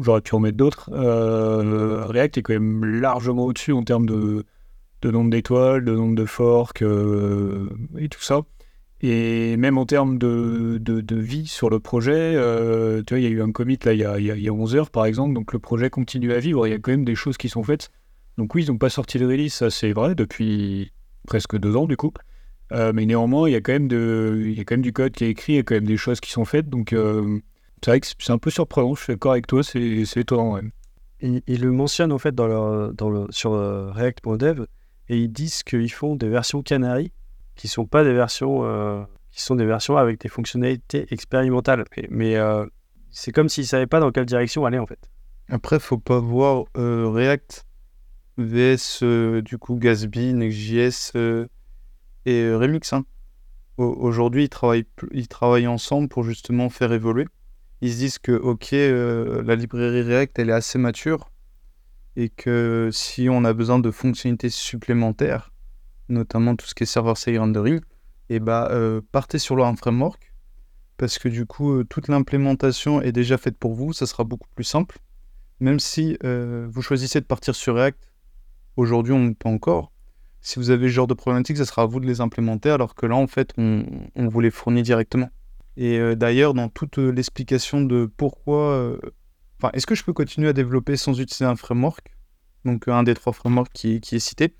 J'aurais 0.00 0.20
pu 0.20 0.34
en 0.34 0.40
mettre 0.40 0.56
d'autres. 0.56 0.90
React 0.92 2.38
est 2.38 2.42
quand 2.42 2.54
même 2.54 2.84
largement 2.84 3.44
au-dessus 3.44 3.72
en 3.72 3.84
termes 3.84 4.06
de, 4.06 4.44
de 5.02 5.10
nombre 5.10 5.30
d'étoiles, 5.30 5.84
de 5.84 5.92
nombre 5.92 6.14
de 6.14 6.24
forks 6.24 6.82
euh, 6.82 7.68
et 7.98 8.08
tout 8.08 8.22
ça. 8.22 8.42
Et 9.00 9.56
même 9.56 9.78
en 9.78 9.86
termes 9.86 10.18
de, 10.18 10.78
de, 10.80 11.16
vie 11.16 11.46
sur 11.46 11.70
le 11.70 11.78
projet, 11.78 12.34
euh, 12.34 13.00
tu 13.06 13.14
vois, 13.14 13.20
il 13.20 13.22
y 13.22 13.26
a 13.26 13.30
eu 13.30 13.42
un 13.42 13.52
commit 13.52 13.78
là 13.84 13.92
il 13.92 14.00
y 14.00 14.04
a, 14.04 14.18
il 14.18 14.42
y 14.42 14.48
a 14.48 14.52
11 14.52 14.74
heures 14.74 14.90
par 14.90 15.04
exemple, 15.04 15.34
donc 15.34 15.52
le 15.52 15.60
projet 15.60 15.88
continue 15.88 16.32
à 16.32 16.40
vivre, 16.40 16.66
il 16.66 16.70
y 16.70 16.74
a 16.74 16.78
quand 16.78 16.90
même 16.90 17.04
des 17.04 17.14
choses 17.14 17.36
qui 17.36 17.48
sont 17.48 17.62
faites. 17.62 17.90
Donc 18.38 18.54
oui, 18.54 18.64
ils 18.64 18.70
n'ont 18.70 18.78
pas 18.78 18.90
sorti 18.90 19.18
de 19.18 19.26
release, 19.26 19.54
ça 19.54 19.70
c'est 19.70 19.92
vrai, 19.92 20.16
depuis 20.16 20.92
presque 21.28 21.56
deux 21.56 21.76
ans 21.76 21.86
du 21.86 21.96
coup. 21.96 22.12
Euh, 22.72 22.92
mais 22.92 23.06
néanmoins, 23.06 23.48
il 23.48 23.52
y, 23.52 23.56
a 23.56 23.60
quand 23.60 23.72
même 23.72 23.88
de, 23.88 24.42
il 24.44 24.58
y 24.58 24.60
a 24.60 24.64
quand 24.64 24.74
même 24.74 24.82
du 24.82 24.92
code 24.92 25.12
qui 25.12 25.24
est 25.24 25.30
écrit, 25.30 25.54
il 25.54 25.56
y 25.56 25.60
a 25.60 25.62
quand 25.62 25.76
même 25.76 25.86
des 25.86 25.96
choses 25.96 26.18
qui 26.18 26.32
sont 26.32 26.44
faites, 26.44 26.68
donc 26.68 26.88
c'est 26.90 27.90
vrai 27.90 28.00
que 28.00 28.06
c'est 28.18 28.32
un 28.32 28.38
peu 28.38 28.50
surprenant, 28.50 28.96
je 28.96 29.04
suis 29.04 29.12
d'accord 29.12 29.32
avec 29.32 29.46
toi, 29.46 29.62
c'est 29.62 30.02
étonnant. 30.16 30.54
Ouais. 30.54 30.62
Il, 31.20 31.60
le 31.62 31.70
mentionne 31.70 32.12
en 32.12 32.18
fait 32.18 32.34
dans 32.34 32.48
leur, 32.48 32.92
dans 32.94 33.10
le, 33.10 33.26
sur 33.30 33.52
React.dev, 33.52 34.64
et 35.08 35.18
ils 35.18 35.32
disent 35.32 35.62
qu'ils 35.62 35.92
font 35.92 36.16
des 36.16 36.28
versions 36.28 36.62
Canary 36.62 37.12
qui 37.54 37.68
sont 37.68 37.86
pas 37.86 38.04
des 38.04 38.12
versions 38.12 38.64
euh, 38.64 39.02
qui 39.30 39.42
sont 39.42 39.56
des 39.56 39.66
versions 39.66 39.96
avec 39.96 40.20
des 40.20 40.28
fonctionnalités 40.28 41.06
expérimentales. 41.10 41.84
Mais 42.08 42.36
euh, 42.36 42.66
c'est 43.10 43.32
comme 43.32 43.48
s'ils 43.48 43.66
savaient 43.66 43.86
pas 43.86 44.00
dans 44.00 44.12
quelle 44.12 44.26
direction 44.26 44.64
aller 44.64 44.78
en 44.78 44.86
fait. 44.86 45.10
Après, 45.48 45.80
faut 45.80 45.98
pas 45.98 46.18
voir 46.18 46.64
euh, 46.76 47.08
React 47.08 47.66
vs 48.36 49.42
du 49.42 49.58
coup 49.58 49.76
Gatsby, 49.76 50.34
Next.js 50.34 51.12
et 52.26 52.54
Remix. 52.54 52.92
Hein. 52.92 53.04
Aujourd'hui, 53.76 54.44
ils 54.44 54.48
travaillent, 54.48 54.86
ils 55.12 55.28
travaillent 55.28 55.66
ensemble 55.66 56.08
pour 56.08 56.22
justement 56.22 56.68
faire 56.68 56.92
évoluer. 56.92 57.26
Ils 57.80 57.92
se 57.92 57.98
disent 57.98 58.18
que 58.18 58.32
ok, 58.32 58.72
la 58.72 59.54
librairie 59.56 60.02
React 60.02 60.38
elle 60.38 60.50
est 60.50 60.52
assez 60.52 60.78
mature 60.78 61.30
et 62.18 62.30
que 62.30 62.90
si 62.92 63.28
on 63.30 63.44
a 63.44 63.52
besoin 63.52 63.78
de 63.78 63.92
fonctionnalités 63.92 64.50
supplémentaires, 64.50 65.52
notamment 66.08 66.56
tout 66.56 66.66
ce 66.66 66.74
qui 66.74 66.82
est 66.82 66.86
server-side 66.86 67.38
rendering, 67.38 67.78
et 68.28 68.34
eh 68.34 68.40
bah, 68.40 68.68
euh, 68.72 69.00
partez 69.12 69.38
sur 69.38 69.54
leur 69.54 69.72
framework 69.76 70.34
parce 70.96 71.20
que 71.20 71.28
du 71.28 71.46
coup, 71.46 71.74
euh, 71.74 71.84
toute 71.84 72.08
l'implémentation 72.08 73.00
est 73.00 73.12
déjà 73.12 73.38
faite 73.38 73.56
pour 73.56 73.72
vous, 73.72 73.92
ça 73.92 74.04
sera 74.04 74.24
beaucoup 74.24 74.48
plus 74.56 74.64
simple. 74.64 74.98
Même 75.60 75.78
si 75.78 76.18
euh, 76.24 76.66
vous 76.68 76.82
choisissez 76.82 77.20
de 77.20 77.24
partir 77.24 77.54
sur 77.54 77.76
React, 77.76 78.10
aujourd'hui 78.76 79.12
on 79.12 79.20
ne 79.20 79.28
peut 79.28 79.36
pas 79.44 79.50
encore. 79.50 79.92
Si 80.40 80.58
vous 80.58 80.70
avez 80.70 80.88
ce 80.88 80.94
genre 80.94 81.06
de 81.06 81.14
problématique, 81.14 81.56
ça 81.56 81.66
sera 81.66 81.82
à 81.82 81.86
vous 81.86 82.00
de 82.00 82.06
les 82.06 82.20
implémenter, 82.20 82.70
alors 82.70 82.96
que 82.96 83.06
là, 83.06 83.14
en 83.14 83.28
fait, 83.28 83.52
on 83.56 83.84
vous 84.16 84.40
les 84.40 84.50
fournit 84.50 84.82
directement. 84.82 85.30
Et 85.76 86.16
d'ailleurs, 86.16 86.54
dans 86.54 86.68
toute 86.68 86.98
l'explication 86.98 87.82
de 87.82 88.08
pourquoi 88.16 88.96
Enfin, 89.60 89.70
est-ce 89.72 89.86
que 89.86 89.94
je 89.94 90.04
peux 90.04 90.12
continuer 90.12 90.48
à 90.48 90.52
développer 90.52 90.96
sans 90.96 91.18
utiliser 91.18 91.44
un 91.44 91.56
framework? 91.56 92.14
Donc, 92.64 92.86
un 92.88 93.02
des 93.02 93.14
trois 93.14 93.32
frameworks 93.32 93.72
qui, 93.72 93.96
est 93.96 94.18
cité. 94.18 94.54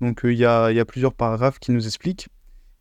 Donc, 0.00 0.24
euh, 0.24 0.32
il 0.32 0.38
y, 0.38 0.44
a, 0.44 0.84
plusieurs 0.84 1.14
paragraphes 1.14 1.58
qui 1.58 1.72
nous 1.72 1.86
expliquent. 1.86 2.28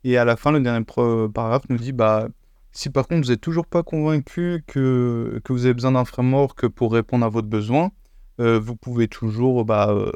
Et 0.03 0.18
à 0.18 0.25
la 0.25 0.36
fin, 0.36 0.51
le 0.51 0.60
dernier 0.60 0.86
paragraphe 1.34 1.63
nous 1.70 1.77
dit 1.77 1.94
bah, 1.94 2.27
Si 2.74 2.89
par 2.89 3.08
contre 3.08 3.24
vous 3.24 3.32
n'êtes 3.32 3.42
toujours 3.42 3.65
pas 3.65 3.84
convaincu 3.84 4.63
que, 4.68 5.42
vous 5.50 5.65
avez 5.65 5.74
besoin 5.74 5.94
d'un 5.94 6.06
framework 6.06 6.68
pour 6.68 6.92
répondre 6.94 7.25
à 7.25 7.30
votre 7.30 7.48
besoin, 7.48 7.92
euh, 8.39 8.60
vous 8.60 8.75
pouvez 8.75 9.08
toujours 9.08 9.63
bah, 9.63 9.89
euh, 9.92 10.12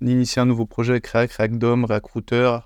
initier 0.00 0.40
un 0.40 0.46
nouveau 0.46 0.66
projet 0.66 0.92
avec 0.92 1.06
React, 1.06 1.34
React 1.34 1.54
DOM, 1.58 1.84
React 1.84 2.06
Router, 2.06 2.58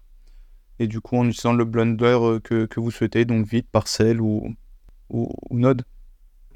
et 0.79 0.87
du 0.87 1.01
coup 1.01 1.17
en 1.17 1.25
utilisant 1.25 1.53
le 1.53 1.65
Blender 1.65 2.19
euh, 2.21 2.41
que, 2.41 2.67
que 2.67 2.81
vous 2.81 2.91
souhaitez, 2.91 3.25
donc 3.25 3.47
Vite, 3.47 3.69
Parcel 3.71 4.21
ou, 4.21 4.55
ou, 5.11 5.33
ou 5.51 5.59
Node. 5.59 5.85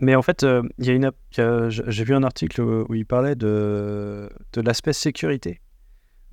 Mais 0.00 0.14
en 0.14 0.22
fait, 0.22 0.44
euh, 0.44 0.62
y 0.78 0.90
a 0.90 0.92
une, 0.94 1.10
j'ai 1.30 2.04
vu 2.04 2.14
un 2.14 2.22
article 2.22 2.62
où 2.62 2.94
il 2.94 3.04
parlait 3.04 3.34
de, 3.34 4.28
de 4.52 4.60
l'aspect 4.60 4.92
sécurité 4.92 5.60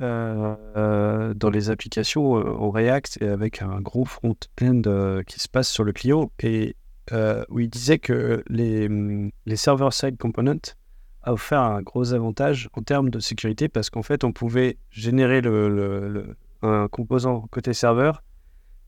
euh, 0.02 0.56
euh, 0.76 1.34
dans 1.34 1.50
les 1.50 1.70
applications 1.70 2.34
en 2.34 2.70
React 2.70 3.20
et 3.22 3.28
avec 3.28 3.62
un 3.62 3.82
gros 3.82 4.06
front-end 4.06 4.82
qui 5.26 5.40
se 5.40 5.48
passe 5.50 5.70
sur 5.72 5.84
le 5.84 5.94
client 5.94 6.32
et 6.44 6.76
où 7.50 7.60
il 7.60 7.70
disait 7.70 8.00
que 8.00 8.44
les, 8.50 8.88
hum, 8.88 9.32
les 9.46 9.56
server-side 9.56 10.18
components 10.18 10.76
a 11.24 11.34
offert 11.34 11.62
un 11.62 11.82
gros 11.82 12.14
avantage 12.14 12.70
en 12.74 12.84
termes 12.84 13.10
de 13.10 13.20
sécurité 13.20 13.68
parce 13.68 13.90
qu'en 13.90 14.04
fait, 14.04 14.24
on 14.24 14.32
pouvait 14.32 14.78
générer 14.92 15.42
le- 15.42 15.70
le- 15.70 16.36
un 16.62 16.88
composant 16.88 17.42
côté 17.52 17.74
serveur 17.74 18.24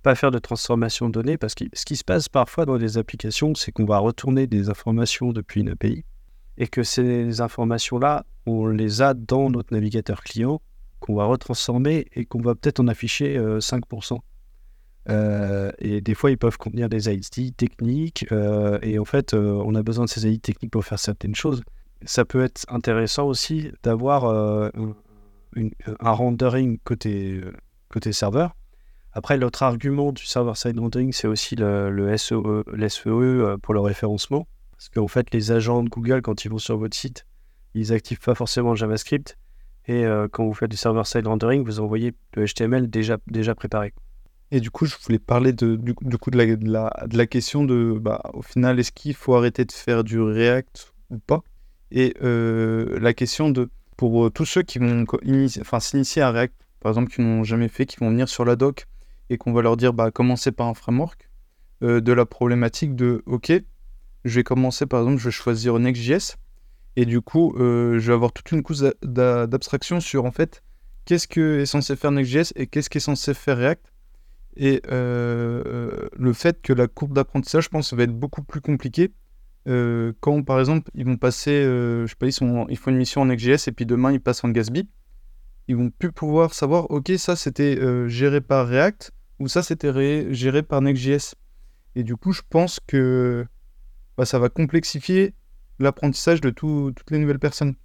pas 0.08 0.16
faire 0.16 0.32
de 0.32 0.40
transformation 0.40 1.10
de 1.10 1.12
données 1.12 1.38
parce 1.38 1.54
que 1.54 1.66
ce 1.74 1.84
qui 1.84 1.98
se 1.98 2.06
passe 2.06 2.30
parfois 2.30 2.66
dans 2.66 2.78
les 2.78 2.98
applications, 2.98 3.54
c'est 3.56 3.74
qu'on 3.74 3.84
va 3.84 3.98
retourner 3.98 4.48
des 4.48 4.70
informations 4.70 5.34
depuis 5.34 5.60
une 5.60 5.68
API 5.68 6.06
et 6.58 6.68
que 6.68 6.82
ces 6.82 7.42
informations-là, 7.42 8.26
on 8.46 8.68
les 8.68 9.02
a 9.02 9.14
dans 9.14 9.50
notre 9.50 9.74
navigateur 9.74 10.22
client, 10.24 10.62
qu'on 11.02 11.16
va 11.16 11.26
retransformer 11.26 12.08
et 12.14 12.24
qu'on 12.24 12.40
va 12.40 12.56
peut-être 12.56 12.80
en 12.80 12.88
afficher 12.88 13.38
euh, 13.38 13.60
5%. 13.60 14.20
Euh, 15.10 15.74
et 15.80 16.00
des 16.00 16.14
fois, 16.14 16.32
ils 16.32 16.38
peuvent 16.38 16.58
contenir 16.58 16.88
des 16.88 17.10
ID 17.14 17.54
techniques 17.58 18.26
euh, 18.32 18.80
et 18.82 19.00
en 19.00 19.06
fait, 19.06 19.34
euh, 19.34 19.62
on 19.66 19.76
a 19.76 19.84
besoin 19.84 20.06
de 20.06 20.10
ces 20.10 20.26
ID 20.26 20.42
techniques 20.42 20.72
pour 20.72 20.86
faire 20.86 21.00
certaines 21.00 21.36
choses. 21.36 21.64
Ça 22.06 22.24
peut 22.24 22.46
être 22.46 22.66
intéressant 22.70 23.28
aussi 23.28 23.72
d'avoir 23.84 24.24
euh, 24.24 24.70
un, 26.00 26.12
rendering 26.12 26.78
côté, 26.86 27.42
euh, 27.44 27.52
côté 27.90 28.14
serveur 28.14 28.56
après, 29.18 29.36
l'autre 29.36 29.64
argument 29.64 30.12
du 30.12 30.24
server-side 30.28 30.78
rendering, 30.78 31.12
c'est 31.12 31.26
aussi 31.26 31.56
le, 31.56 31.90
le 31.90 32.16
SEE, 32.18 32.36
le 32.68 32.88
SEE, 32.88 33.08
euh, 33.08 33.58
pour 33.58 33.74
le 33.74 33.80
référencement. 33.80 34.48
Parce 34.74 34.90
qu'en 34.90 35.08
fait, 35.08 35.34
les 35.34 35.52
agents 35.52 35.82
de 35.82 35.90
Google, 35.90 36.22
quand 36.22 36.46
ils 36.46 36.52
vont 36.52 36.60
sur 36.60 36.78
votre 36.78 36.96
site, 36.96 37.26
ils 37.74 37.92
activent 37.92 38.20
pas 38.20 38.36
forcément 38.36 38.76
JavaScript. 38.76 39.40
Et 39.88 40.06
euh, 40.06 40.28
quand 40.32 40.46
vous 40.46 40.54
faites 40.54 40.70
du 40.70 40.78
server-side 40.78 41.26
rendering, 41.26 41.66
vous 41.66 41.80
envoyez 41.80 42.14
le 42.36 42.46
HTML 42.46 42.92
déjà, 42.92 43.18
déjà 43.26 43.56
préparé. 43.56 43.92
Et 44.52 44.60
du 44.60 44.70
coup, 44.70 44.86
je 44.86 44.96
voulais 45.04 45.18
parler 45.18 45.52
de, 45.52 45.78
du, 45.78 45.96
du 46.00 46.18
coup 46.20 46.30
de 46.30 46.38
la, 46.38 46.56
de, 46.56 47.18
la, 47.18 47.26
question 47.26 47.64
de, 47.64 47.98
bah, 48.00 48.22
au 48.36 48.44
final, 48.44 48.80
est-ce 48.80 48.92
qu'il 48.92 49.16
faut 49.16 49.34
arrêter 49.34 49.66
de 49.66 49.72
faire 49.72 50.04
du 50.04 50.22
React 50.22 50.94
ou 51.10 51.18
pas? 51.18 51.42
Et 51.90 52.14
euh, 52.22 53.00
la 53.00 53.16
question 53.16 53.50
de, 53.50 53.68
pour 53.96 54.32
tous 54.32 54.46
ceux 54.46 54.62
qui 54.62 54.78
vont 54.78 55.06
s'initier 55.80 56.22
à 56.22 56.30
React, 56.30 56.54
par 56.82 56.92
exemple, 56.92 57.12
qui 57.12 57.22
n'ont 57.22 57.44
jamais 57.44 57.68
fait, 57.68 57.88
qui 57.88 57.98
vont 57.98 58.12
venir 58.12 58.30
sur 58.30 58.46
la 58.46 58.56
doc 58.56 58.86
et 59.30 59.38
qu'on 59.38 59.54
va 59.54 59.62
leur 59.62 59.78
dire, 59.78 59.94
bah, 59.94 60.12
commencez 60.12 60.52
par 60.52 60.68
un 60.68 60.74
framework, 60.74 61.30
euh, 61.84 62.02
de 62.02 62.12
la 62.12 62.26
problématique 62.26 62.96
de, 62.96 63.24
ok, 63.26 63.54
je 64.26 64.36
vais 64.36 64.44
commencer, 64.44 64.86
par 64.86 65.02
exemple, 65.02 65.20
je 65.20 65.26
vais 65.26 65.32
choisir 65.32 65.78
Next.js, 65.80 66.38
et 66.96 67.06
du 67.06 67.22
coup, 67.22 67.54
euh, 67.58 68.00
je 68.00 68.08
vais 68.08 68.14
avoir 68.14 68.34
toute 68.34 68.52
une 68.52 68.64
couche 68.64 68.80
d'a- 68.80 68.94
d'a- 69.04 69.48
d'abstraction 69.48 70.00
sur, 70.00 70.26
en 70.26 70.32
fait, 70.32 70.64
qu'est-ce 71.06 71.28
que 71.28 71.60
est 71.60 71.66
censé 71.66 71.96
faire 71.96 72.12
Next.js 72.12 72.54
et 72.56 72.68
qu'est-ce 72.68 72.90
qui 72.90 72.98
est 72.98 73.02
censé 73.02 73.34
faire 73.34 73.58
React. 73.58 73.94
Et 74.56 74.82
euh, 74.92 76.10
le 76.18 76.34
fait 76.34 76.62
que 76.64 76.74
la 76.74 76.88
courbe 76.88 77.14
d'apprentissage, 77.14 77.66
je 77.66 77.70
pense, 77.70 77.94
va 77.94 78.04
être 78.04 78.18
beaucoup 78.18 78.42
plus 78.42 78.62
compliquée 78.62 79.12
quand, 80.22 80.44
par 80.44 80.60
exemple, 80.62 80.90
ils 80.96 81.06
vont 81.06 81.18
passer, 81.18 81.62
je 81.62 82.06
sais 82.08 82.16
pas, 82.16 82.26
ils, 82.26 82.66
ils 82.70 82.78
font 82.78 82.90
une 82.92 82.98
mission 82.98 83.22
en 83.22 83.26
Next.js 83.26 83.68
et 83.68 83.72
puis 83.74 83.86
demain 83.86 84.14
ils 84.14 84.22
passent 84.22 84.44
en 84.46 84.50
Gatsby. 84.50 84.88
Ils 85.68 85.76
vont 85.76 85.90
plus 85.90 86.14
pouvoir 86.14 86.54
savoir, 86.54 86.90
ok, 86.90 87.12
ça 87.18 87.36
c'était 87.36 87.78
géré 88.08 88.40
par 88.40 88.68
React 88.68 89.12
ou 89.40 89.48
ça 89.48 89.64
c'était 89.64 89.90
ré- 89.90 90.28
géré 90.34 90.64
par 90.64 90.82
Next.js. 90.82 91.36
Et 91.96 92.04
du 92.04 92.16
coup, 92.16 92.32
je 92.32 92.42
pense 92.50 92.80
que 92.86 93.46
bah, 94.18 94.26
ça 94.26 94.40
va 94.40 94.50
complexifier 94.50 95.34
l'apprentissage 95.80 96.42
de 96.42 96.50
tout- 96.50 96.92
toutes 96.96 97.12
les 97.12 97.20
nouvelles 97.20 97.40
personnes. 97.40 97.76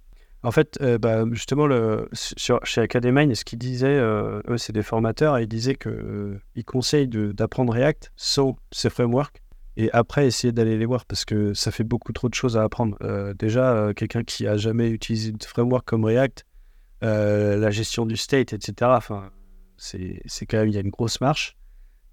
En 0.45 0.51
fait, 0.51 0.77
euh, 0.81 0.97
bah, 0.97 1.23
justement, 1.31 1.67
chez 2.13 2.81
Academine, 2.81 3.33
ce 3.33 3.45
qu'ils 3.45 3.59
disaient, 3.59 3.87
euh, 3.87 4.41
eux, 4.49 4.57
c'est 4.57 4.73
des 4.73 4.83
formateurs, 4.83 5.37
et 5.37 5.43
ils 5.43 5.47
disaient 5.47 5.75
qu'ils 5.75 6.65
conseillent 6.65 7.07
de- 7.07 7.31
d'apprendre 7.31 7.71
React 7.71 8.11
sans 8.17 8.57
ces 8.71 8.89
frameworks, 8.89 9.41
et 9.77 9.89
après 9.93 10.27
essayer 10.27 10.51
d'aller 10.51 10.77
les 10.77 10.85
voir, 10.85 11.05
parce 11.05 11.23
que 11.23 11.53
ça 11.53 11.71
fait 11.71 11.85
beaucoup 11.85 12.11
trop 12.11 12.27
de 12.27 12.33
choses 12.33 12.57
à 12.57 12.63
apprendre. 12.63 12.97
Euh, 13.01 13.33
déjà, 13.33 13.73
euh, 13.73 13.93
quelqu'un 13.93 14.23
qui 14.23 14.45
a 14.45 14.57
jamais 14.57 14.89
utilisé 14.89 15.31
de 15.31 15.43
framework 15.43 15.85
comme 15.87 16.03
React, 16.03 16.45
euh, 17.03 17.55
la 17.55 17.71
gestion 17.71 18.05
du 18.05 18.17
state, 18.17 18.51
etc., 18.51 18.91
c'est 19.83 20.45
quand 20.45 20.57
même, 20.57 20.69
il 20.69 20.73
y 20.73 20.77
a 20.77 20.81
une 20.81 20.89
grosse 20.89 21.19
marche. 21.21 21.57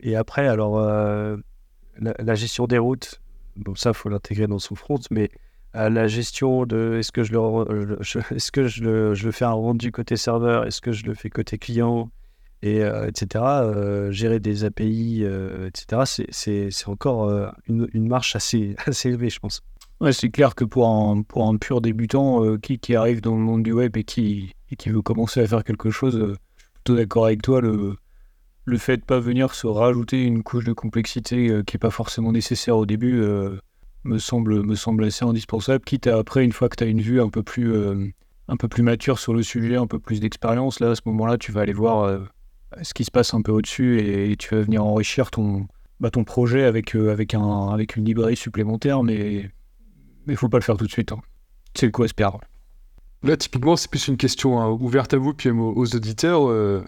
Et 0.00 0.16
après, 0.16 0.46
alors, 0.48 0.78
euh, 0.78 1.36
la, 1.98 2.34
gestion 2.34 2.66
des 2.66 2.78
routes, 2.78 3.20
bon, 3.56 3.74
ça, 3.74 3.90
il 3.90 3.94
faut 3.94 4.08
l'intégrer 4.08 4.46
dans 4.46 4.58
son 4.58 4.74
front, 4.74 4.98
mais 5.10 5.30
à 5.72 5.88
la 5.90 6.06
gestion 6.08 6.66
de 6.66 6.96
est-ce 6.98 7.12
que 7.12 7.22
je 7.22 7.32
le 7.32 7.38
re- 7.38 7.96
je- 8.02 8.18
est-ce 8.34 8.50
que 8.50 8.66
je 8.66 9.14
je 9.14 9.24
le 9.26 9.32
fais 9.32 9.44
un 9.44 9.52
rendu 9.52 9.92
côté 9.92 10.16
serveur 10.16 10.66
est-ce 10.66 10.80
que 10.80 10.90
je 10.90 11.04
le 11.04 11.14
fais 11.14 11.30
côté 11.30 11.58
client 11.58 12.10
et 12.62 12.82
euh, 12.82 13.06
etc 13.06 13.44
euh, 13.44 14.10
gérer 14.10 14.40
des 14.40 14.64
API 14.64 15.20
euh, 15.22 15.68
etc 15.68 16.24
c'est, 16.30 16.88
encore 16.88 17.28
euh, 17.28 17.48
une, 17.68 17.88
une 17.94 18.08
marche 18.08 18.34
assez 18.34 18.74
assez 18.86 19.10
élevée 19.10 19.30
je 19.30 19.38
pense 19.38 19.62
Ouais, 20.00 20.12
c'est 20.14 20.30
clair 20.30 20.54
que 20.54 20.64
pour 20.64 20.88
un, 20.88 21.22
pour 21.22 21.46
un 21.46 21.56
pur 21.58 21.82
débutant 21.82 22.42
euh, 22.42 22.56
qui, 22.58 22.78
qui 22.78 22.96
arrive 22.96 23.20
dans 23.20 23.34
le 23.34 23.42
monde 23.42 23.62
du 23.62 23.72
web 23.72 23.96
et 23.98 24.04
qui, 24.04 24.50
et 24.70 24.76
qui 24.76 24.88
veut 24.88 25.02
commencer 25.02 25.40
à 25.40 25.46
faire 25.46 25.62
quelque 25.62 25.90
chose, 25.90 26.16
euh, 26.16 26.34
plutôt 26.82 26.96
d'accord 26.96 27.26
avec 27.26 27.42
toi. 27.42 27.60
Le, 27.60 27.96
le 28.64 28.78
fait 28.78 28.98
de 28.98 29.04
pas 29.04 29.20
venir 29.20 29.54
se 29.54 29.66
rajouter 29.66 30.22
une 30.22 30.42
couche 30.42 30.64
de 30.64 30.72
complexité 30.72 31.48
euh, 31.48 31.62
qui 31.62 31.76
n'est 31.76 31.80
pas 31.80 31.90
forcément 31.90 32.32
nécessaire 32.32 32.76
au 32.76 32.86
début 32.86 33.20
euh, 33.20 33.58
me, 34.04 34.18
semble, 34.18 34.62
me 34.62 34.74
semble 34.74 35.04
assez 35.04 35.24
indispensable. 35.24 35.84
Quitte 35.84 36.06
à 36.06 36.18
après, 36.18 36.44
une 36.44 36.52
fois 36.52 36.68
que 36.68 36.76
tu 36.76 36.84
as 36.84 36.88
une 36.88 37.00
vue 37.00 37.20
un 37.20 37.28
peu, 37.28 37.42
plus, 37.42 37.72
euh, 37.72 38.06
un 38.48 38.56
peu 38.56 38.68
plus 38.68 38.82
mature 38.82 39.18
sur 39.18 39.34
le 39.34 39.42
sujet, 39.42 39.76
un 39.76 39.86
peu 39.86 39.98
plus 39.98 40.20
d'expérience, 40.20 40.80
là 40.80 40.90
à 40.90 40.94
ce 40.94 41.02
moment-là, 41.06 41.38
tu 41.38 41.52
vas 41.52 41.62
aller 41.62 41.72
voir 41.72 42.20
ce 42.82 42.94
qui 42.94 43.04
se 43.04 43.10
passe 43.10 43.34
un 43.34 43.42
peu 43.42 43.52
au-dessus 43.52 44.00
et, 44.00 44.36
tu 44.36 44.54
vas 44.54 44.62
venir 44.62 44.84
enrichir 44.84 45.30
ton, 45.30 45.66
bah, 45.98 46.10
ton 46.10 46.24
projet 46.24 46.64
avec, 46.64 46.94
avec, 46.94 47.34
un, 47.34 47.68
avec 47.68 47.96
une 47.96 48.04
librairie 48.04 48.36
supplémentaire. 48.36 49.02
Mais 49.02 49.50
mais 50.26 50.34
il 50.34 50.36
faut 50.36 50.48
pas 50.48 50.58
le 50.58 50.62
faire 50.62 50.76
tout 50.76 50.86
de 50.86 50.92
suite. 50.92 51.12
hein. 51.12 51.20
C'est 51.74 51.86
le 51.86 51.92
coup 51.92 52.02
à 52.02 52.08
se 52.08 52.14
perdre. 52.14 52.40
Là, 53.22 53.36
typiquement, 53.36 53.76
c'est 53.76 53.90
plus 53.90 54.08
une 54.08 54.16
question 54.16 54.60
hein, 54.60 54.68
ouverte 54.70 55.12
à 55.14 55.18
vous 55.18 55.34
puis 55.34 55.50
aux, 55.50 55.72
aux 55.76 55.94
auditeurs. 55.96 56.48
euh, 56.48 56.82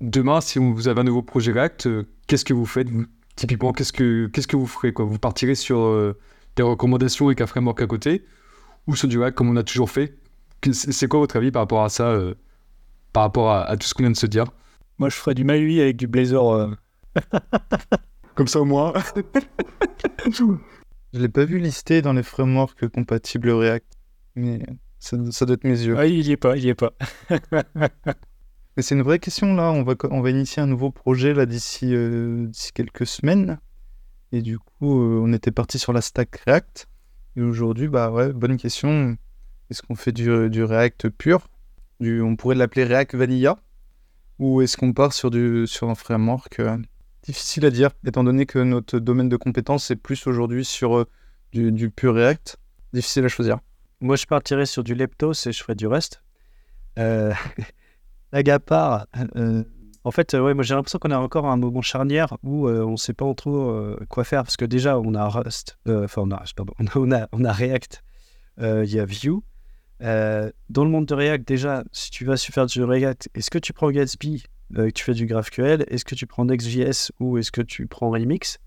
demain, 0.00 0.40
si 0.40 0.58
vous 0.58 0.88
avez 0.88 1.00
un 1.00 1.04
nouveau 1.04 1.22
projet 1.22 1.52
React, 1.52 1.86
euh, 1.86 2.02
qu'est-ce 2.26 2.44
que 2.44 2.52
vous 2.54 2.66
faites 2.66 2.88
Typiquement, 3.36 3.72
qu'est-ce 3.72 3.92
que, 3.92 4.26
qu'est-ce 4.26 4.48
que 4.48 4.56
vous 4.56 4.66
ferez 4.66 4.92
quoi? 4.92 5.04
Vous 5.04 5.18
partirez 5.18 5.54
sur 5.54 5.78
euh, 5.78 6.18
des 6.56 6.62
recommandations 6.62 7.26
avec 7.26 7.40
un 7.40 7.46
framework 7.46 7.80
à 7.80 7.86
côté 7.86 8.24
ou 8.86 8.96
sur 8.96 9.08
du 9.08 9.18
React 9.18 9.36
comme 9.36 9.48
on 9.48 9.56
a 9.56 9.62
toujours 9.62 9.90
fait? 9.90 10.18
C'est 10.72 11.06
quoi 11.08 11.20
votre 11.20 11.36
avis 11.36 11.50
par 11.52 11.62
rapport 11.62 11.84
à 11.84 11.88
ça 11.88 12.08
euh, 12.08 12.34
Par 13.12 13.22
rapport 13.22 13.50
à, 13.50 13.62
à 13.64 13.76
tout 13.76 13.86
ce 13.86 13.94
qu'on 13.94 14.02
vient 14.02 14.10
de 14.10 14.16
se 14.16 14.26
dire? 14.26 14.44
Moi, 14.98 15.08
je 15.08 15.14
ferais 15.14 15.34
du 15.34 15.44
MyUI 15.44 15.80
avec 15.80 15.96
du 15.96 16.06
Blazor. 16.08 16.52
euh. 16.52 16.70
Comme 18.34 18.48
ça 18.48 18.60
au 18.60 18.64
moins. 18.64 18.92
Je 21.12 21.20
l'ai 21.20 21.28
pas 21.28 21.44
vu 21.44 21.58
listé 21.58 22.02
dans 22.02 22.12
les 22.12 22.22
frameworks 22.22 22.88
compatibles 22.88 23.50
React, 23.50 23.86
mais 24.36 24.60
ça, 24.98 25.16
ça 25.30 25.46
doit 25.46 25.54
être 25.54 25.64
mes 25.64 25.80
yeux. 25.80 25.96
Ah, 25.96 26.06
il 26.06 26.26
y 26.26 26.32
est 26.32 26.36
pas, 26.36 26.56
il 26.56 26.64
y 26.64 26.68
est 26.68 26.74
pas. 26.74 26.92
Mais 28.76 28.82
c'est 28.82 28.94
une 28.94 29.02
vraie 29.02 29.18
question 29.18 29.54
là. 29.54 29.70
On 29.72 29.82
va, 29.82 29.94
on 30.10 30.20
va 30.20 30.30
initier 30.30 30.62
un 30.62 30.66
nouveau 30.66 30.90
projet 30.90 31.34
là 31.34 31.46
d'ici 31.46 31.94
euh, 31.94 32.46
d'ici 32.46 32.72
quelques 32.72 33.06
semaines. 33.06 33.58
Et 34.32 34.42
du 34.42 34.58
coup, 34.58 35.00
euh, 35.00 35.20
on 35.22 35.32
était 35.32 35.50
parti 35.50 35.78
sur 35.78 35.92
la 35.92 36.00
stack 36.00 36.36
React. 36.46 36.86
Et 37.36 37.42
aujourd'hui, 37.42 37.88
bah 37.88 38.10
ouais, 38.10 38.32
bonne 38.32 38.56
question. 38.56 39.16
Est-ce 39.70 39.82
qu'on 39.82 39.94
fait 39.94 40.12
du, 40.12 40.50
du 40.50 40.64
React 40.64 41.08
pur? 41.08 41.48
Du, 42.00 42.20
On 42.20 42.36
pourrait 42.36 42.54
l'appeler 42.54 42.84
React 42.84 43.14
Vanilla? 43.14 43.56
Ou 44.38 44.62
est-ce 44.62 44.76
qu'on 44.76 44.92
part 44.92 45.12
sur, 45.12 45.30
du, 45.30 45.66
sur 45.66 45.90
un 45.90 45.94
framework 45.94 46.60
euh, 46.60 46.78
Difficile 47.24 47.66
à 47.66 47.70
dire, 47.70 47.90
étant 48.06 48.22
donné 48.22 48.46
que 48.46 48.60
notre 48.60 48.98
domaine 48.98 49.28
de 49.28 49.36
compétence 49.36 49.90
est 49.90 49.96
plus 49.96 50.26
aujourd'hui 50.26 50.64
sur 50.64 51.06
du, 51.52 51.72
du 51.72 51.90
pur 51.90 52.14
React? 52.14 52.58
Difficile 52.92 53.24
à 53.24 53.28
choisir. 53.28 53.58
Moi 54.00 54.16
je 54.16 54.26
partirais 54.26 54.66
sur 54.66 54.84
du 54.84 54.94
Leptos 54.94 55.46
et 55.46 55.52
je 55.52 55.62
ferais 55.62 55.74
du 55.74 55.86
Rust. 55.86 56.22
Euh, 56.98 57.32
part 58.66 59.06
euh, 59.36 59.64
en 60.04 60.10
fait 60.10 60.34
euh, 60.34 60.40
ouais 60.40 60.54
moi 60.54 60.64
j'ai 60.64 60.74
l'impression 60.74 60.98
qu'on 60.98 61.10
a 61.10 61.18
encore 61.18 61.46
un 61.46 61.56
moment 61.56 61.82
charnière 61.82 62.36
où 62.42 62.66
euh, 62.66 62.84
on 62.84 62.96
sait 62.96 63.12
pas 63.12 63.32
trop 63.34 63.70
euh, 63.70 63.98
quoi 64.08 64.24
faire 64.24 64.42
parce 64.42 64.56
que 64.56 64.64
déjà 64.64 64.98
on 64.98 65.14
a 65.14 65.28
Rust 65.28 65.78
enfin 65.86 66.22
on 66.22 66.30
a 66.30 66.42
pardon 66.56 66.74
on 66.94 67.12
a, 67.12 67.28
on 67.32 67.44
a, 67.44 67.52
React 67.52 68.02
il 68.60 68.92
y 68.92 68.98
a 68.98 69.04
Vue. 69.04 69.40
Dans 70.00 70.84
le 70.84 70.90
monde 70.90 71.06
de 71.06 71.14
React, 71.14 71.46
déjà, 71.46 71.84
si 71.92 72.10
tu 72.10 72.24
vas 72.24 72.36
faire 72.36 72.66
du 72.66 72.82
React, 72.82 73.28
est-ce 73.36 73.50
que 73.50 73.58
tu 73.58 73.72
prends 73.72 73.88
Gatsby 73.88 74.42
et 74.76 74.90
tu 74.90 75.04
fais 75.04 75.14
du 75.14 75.26
GraphQL? 75.26 75.84
Est-ce 75.86 76.04
que 76.04 76.16
tu 76.16 76.26
prends 76.26 76.44
Next.js 76.44 77.12
ou 77.20 77.38
est-ce 77.38 77.52
que 77.52 77.60
tu 77.60 77.86
prends 77.86 78.10
Remix? 78.10 78.58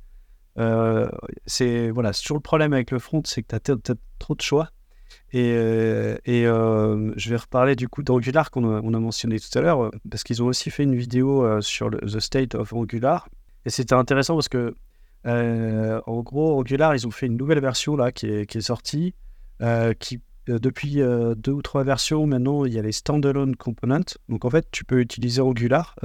C'est 1.46 1.90
voilà, 1.90 2.14
toujours 2.14 2.38
le 2.38 2.42
problème 2.42 2.72
avec 2.72 2.92
le 2.92 3.00
front, 3.00 3.22
c'est 3.26 3.44
que 3.44 3.58
tu 3.58 3.72
as, 3.74 3.96
trop 4.18 4.34
de 4.34 4.42
choix. 4.42 4.70
Et, 5.34 5.54
euh, 5.56 6.18
euh, 6.28 7.14
je 7.16 7.30
vais 7.30 7.38
reparler 7.38 7.76
du 7.76 7.88
coup 7.88 8.04
d'Angular 8.04 8.52
qu'on 8.52 8.66
a, 8.66 8.82
on 8.84 8.94
a 8.94 9.00
mentionné 9.00 9.40
tout 9.40 9.58
à 9.58 9.62
l'heure, 9.62 9.92
parce 10.10 10.24
qu'ils 10.24 10.44
ont 10.44 10.48
aussi 10.48 10.70
fait 10.70 10.84
une 10.84 10.96
vidéo 10.96 11.62
sur 11.62 11.90
The 11.90 12.20
State 12.20 12.56
of 12.56 12.74
Angular. 12.74 13.30
Et 13.66 13.70
c'était 13.70 13.96
intéressant 13.96 14.36
parce 14.36 14.50
que, 14.50 14.76
en 15.26 16.22
gros, 16.22 16.60
Angular, 16.60 16.96
ils 16.96 17.08
ont 17.08 17.12
fait 17.12 17.28
une 17.28 17.38
nouvelle 17.38 17.62
version 17.62 17.96
là 17.96 18.12
qui 18.12 18.28
est, 18.28 18.62
sortie, 18.62 19.14
qui 20.00 20.20
depuis 20.48 20.96
deux 20.96 21.52
ou 21.52 21.62
trois 21.62 21.84
versions, 21.84 22.26
maintenant, 22.26 22.66
il 22.66 22.74
y 22.74 22.80
a 22.80 22.82
les 22.82 22.92
standalone 22.92 23.56
components. 23.56 24.18
Donc, 24.28 24.44
en 24.44 24.50
fait, 24.50 24.68
tu 24.72 24.84
peux 24.84 25.00
utiliser 25.00 25.40
Angular 25.40 25.96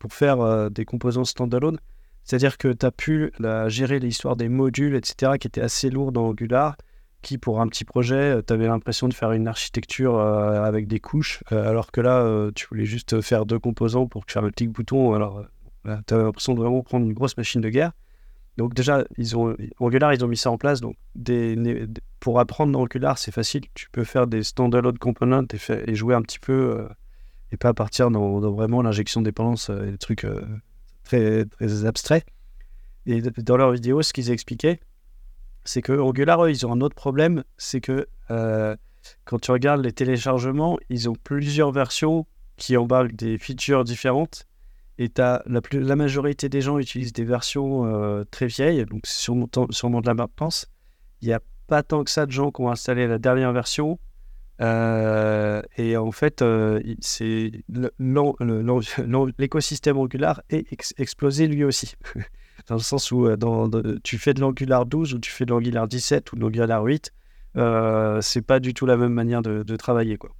pour 0.00 0.12
faire 0.12 0.70
des 0.70 0.84
composants 0.84 1.24
standalone. 1.24 1.78
C'est-à-dire 2.24 2.58
que 2.58 2.72
tu 2.72 2.86
as 2.86 2.90
pu 2.90 3.32
gérer 3.68 4.00
l'histoire 4.00 4.34
des 4.34 4.48
modules, 4.48 4.96
etc., 4.96 5.32
qui 5.38 5.46
étaient 5.46 5.60
assez 5.60 5.90
lourds 5.90 6.10
dans 6.10 6.26
Angular, 6.26 6.76
qui 7.22 7.38
pour 7.38 7.60
un 7.60 7.68
petit 7.68 7.84
projet, 7.84 8.36
euh, 8.36 8.42
tu 8.46 8.52
avais 8.52 8.66
l'impression 8.66 9.08
de 9.08 9.14
faire 9.14 9.32
une 9.32 9.48
architecture 9.48 10.18
euh, 10.18 10.62
avec 10.62 10.86
des 10.86 11.00
couches, 11.00 11.42
euh, 11.52 11.68
alors 11.68 11.90
que 11.90 12.00
là, 12.00 12.50
tu 12.54 12.66
voulais 12.66 12.84
juste 12.84 13.20
faire 13.20 13.46
deux 13.46 13.58
composants 13.58 14.06
pour 14.06 14.24
faire 14.26 14.42
le 14.42 14.50
petit 14.50 14.66
bouton. 14.66 15.14
Alors, 15.14 15.44
tu 15.84 16.14
avais 16.14 16.24
l'impression 16.24 16.54
de 16.54 16.60
vraiment 16.60 16.82
prendre 16.82 17.06
une 17.06 17.14
grosse 17.14 17.36
machine 17.36 17.60
de 17.60 17.68
guerre. 17.68 17.92
Donc 18.58 18.74
déjà, 18.74 19.04
ils 19.16 19.36
ont, 19.36 19.56
Angular, 19.80 20.12
ils 20.12 20.22
ont 20.24 20.28
mis 20.28 20.36
ça 20.36 20.50
en 20.50 20.58
place. 20.58 20.80
Donc 20.80 20.96
pour 22.20 22.38
apprendre 22.38 22.72
dans 22.72 22.82
Angular, 22.82 23.16
c'est 23.16 23.32
facile. 23.32 23.62
Tu 23.74 23.88
peux 23.90 24.04
faire 24.04 24.26
des 24.26 24.42
standalone 24.42 24.98
components 24.98 25.46
et, 25.52 25.90
et 25.90 25.94
jouer 25.94 26.14
un 26.14 26.22
petit 26.22 26.38
peu 26.38 26.86
et 27.50 27.56
pas 27.56 27.72
partir 27.72 28.10
dans, 28.10 28.40
vraiment 28.50 28.82
l'injection 28.82 29.22
de 29.22 29.26
dépendance 29.26 29.70
et 29.70 29.92
des 29.92 29.98
trucs 29.98 30.26
très, 31.04 31.46
très 31.46 31.86
abstrait. 31.86 32.24
Et 33.06 33.20
dans 33.20 33.56
leur 33.56 33.72
vidéo, 33.72 34.02
ce 34.02 34.12
qu'ils 34.12 34.30
expliquaient, 34.30 34.80
c'est 35.64 35.82
que 35.82 35.92
Angular, 35.92 36.44
eux, 36.44 36.50
ils 36.50 36.66
ont 36.66 36.72
un 36.72 36.80
autre 36.80 36.94
problème, 36.94 37.44
c'est 37.56 37.80
que 37.80 38.08
euh, 38.30 38.76
quand 39.24 39.40
tu 39.40 39.50
regardes 39.50 39.84
les 39.84 39.92
téléchargements, 39.92 40.78
ils 40.88 41.08
ont 41.08 41.16
plusieurs 41.24 41.72
versions 41.72 42.26
qui 42.56 42.76
embarquent 42.76 43.14
des 43.14 43.38
features 43.38 43.84
différentes. 43.84 44.46
Et 44.98 45.10
la, 45.16 45.96
majorité 45.96 46.48
des 46.48 46.60
gens 46.60 46.78
utilisent 46.78 47.12
des 47.12 47.24
versions 47.24 47.86
euh, 47.86 48.24
très 48.30 48.46
vieilles, 48.46 48.84
donc 48.84 49.06
sûrement, 49.06 49.48
sûrement 49.70 50.00
de 50.00 50.06
la 50.06 50.14
maintenance. 50.14 50.66
Il 51.22 51.28
n'y 51.28 51.34
a 51.34 51.40
pas 51.66 51.82
tant 51.82 52.04
que 52.04 52.10
ça 52.10 52.26
de 52.26 52.30
gens 52.30 52.50
qui 52.50 52.60
ont 52.60 52.70
installé 52.70 53.06
la 53.06 53.18
dernière 53.18 53.52
version 53.52 53.98
euh, 54.60 55.62
et 55.76 55.96
en 55.96 56.12
fait, 56.12 56.42
l'écosystème 59.38 59.98
Angular 59.98 60.42
est 60.50 60.66
explosé 60.98 61.48
lui 61.48 61.64
aussi. 61.64 61.94
dans 62.68 62.76
le 62.76 62.80
sens 62.80 63.10
où 63.10 63.26
euh, 63.26 63.98
tu 64.02 64.18
fais 64.18 64.34
de 64.34 64.40
l'Angular 64.40 64.86
12 64.86 65.14
ou 65.14 65.18
tu 65.18 65.30
fais 65.30 65.44
de 65.44 65.50
l'Angular 65.50 65.88
17 65.88 66.32
ou 66.32 66.36
de 66.36 66.40
l'Angular 66.40 66.82
8, 66.82 67.12
c'est 68.20 68.42
pas 68.42 68.60
du 68.60 68.74
tout 68.74 68.86
la 68.86 68.96
même 68.96 69.12
manière 69.12 69.42
de, 69.42 69.76
travailler. 69.76 70.16
Quoi. 70.16 70.30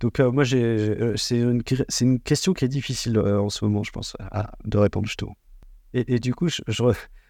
Donc 0.00 0.18
moi, 0.18 0.44
c'est 0.44 1.38
une, 1.38 1.62
une, 2.00 2.20
question 2.20 2.52
qui 2.52 2.64
est 2.64 2.68
difficile 2.68 3.18
en 3.18 3.48
ce 3.48 3.64
moment, 3.64 3.82
je 3.82 3.90
pense, 3.90 4.16
de 4.64 4.78
répondre 4.78 5.06
justement. 5.06 5.36
Et, 5.92 6.20
du 6.20 6.34
coup, 6.34 6.48
je, 6.48 6.62
je, 6.68 6.84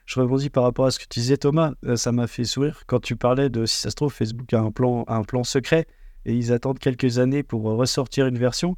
je 0.05 0.21
rebondis 0.21 0.51
par 0.51 0.65
rapport 0.65 0.85
à 0.85 0.91
ce 0.91 0.99
que 0.99 1.05
tu 1.09 1.21
disais, 1.21 1.39
Thomas. 1.39 1.73
ça 1.97 2.13
m'a 2.13 2.27
fait 2.27 2.45
sourire 2.45 2.83
quand 2.87 3.01
tu 3.01 3.17
parlais 3.17 3.49
de 3.49 3.65
si 3.65 3.81
ça 3.81 3.91
se 3.91 3.95
trouve, 3.95 4.13
Facebook 4.13 4.53
a 4.53 4.61
un 4.61 4.71
plan, 4.71 5.05
un 5.09 5.23
plan 5.23 5.45
secret 5.45 5.87
et 6.25 6.35
ils 6.35 6.53
attendent 6.53 6.79
quelques 6.79 7.19
années 7.19 7.43
pour 7.43 7.63
ressortir 7.63 8.27
une 8.27 8.39
version. 8.39 8.77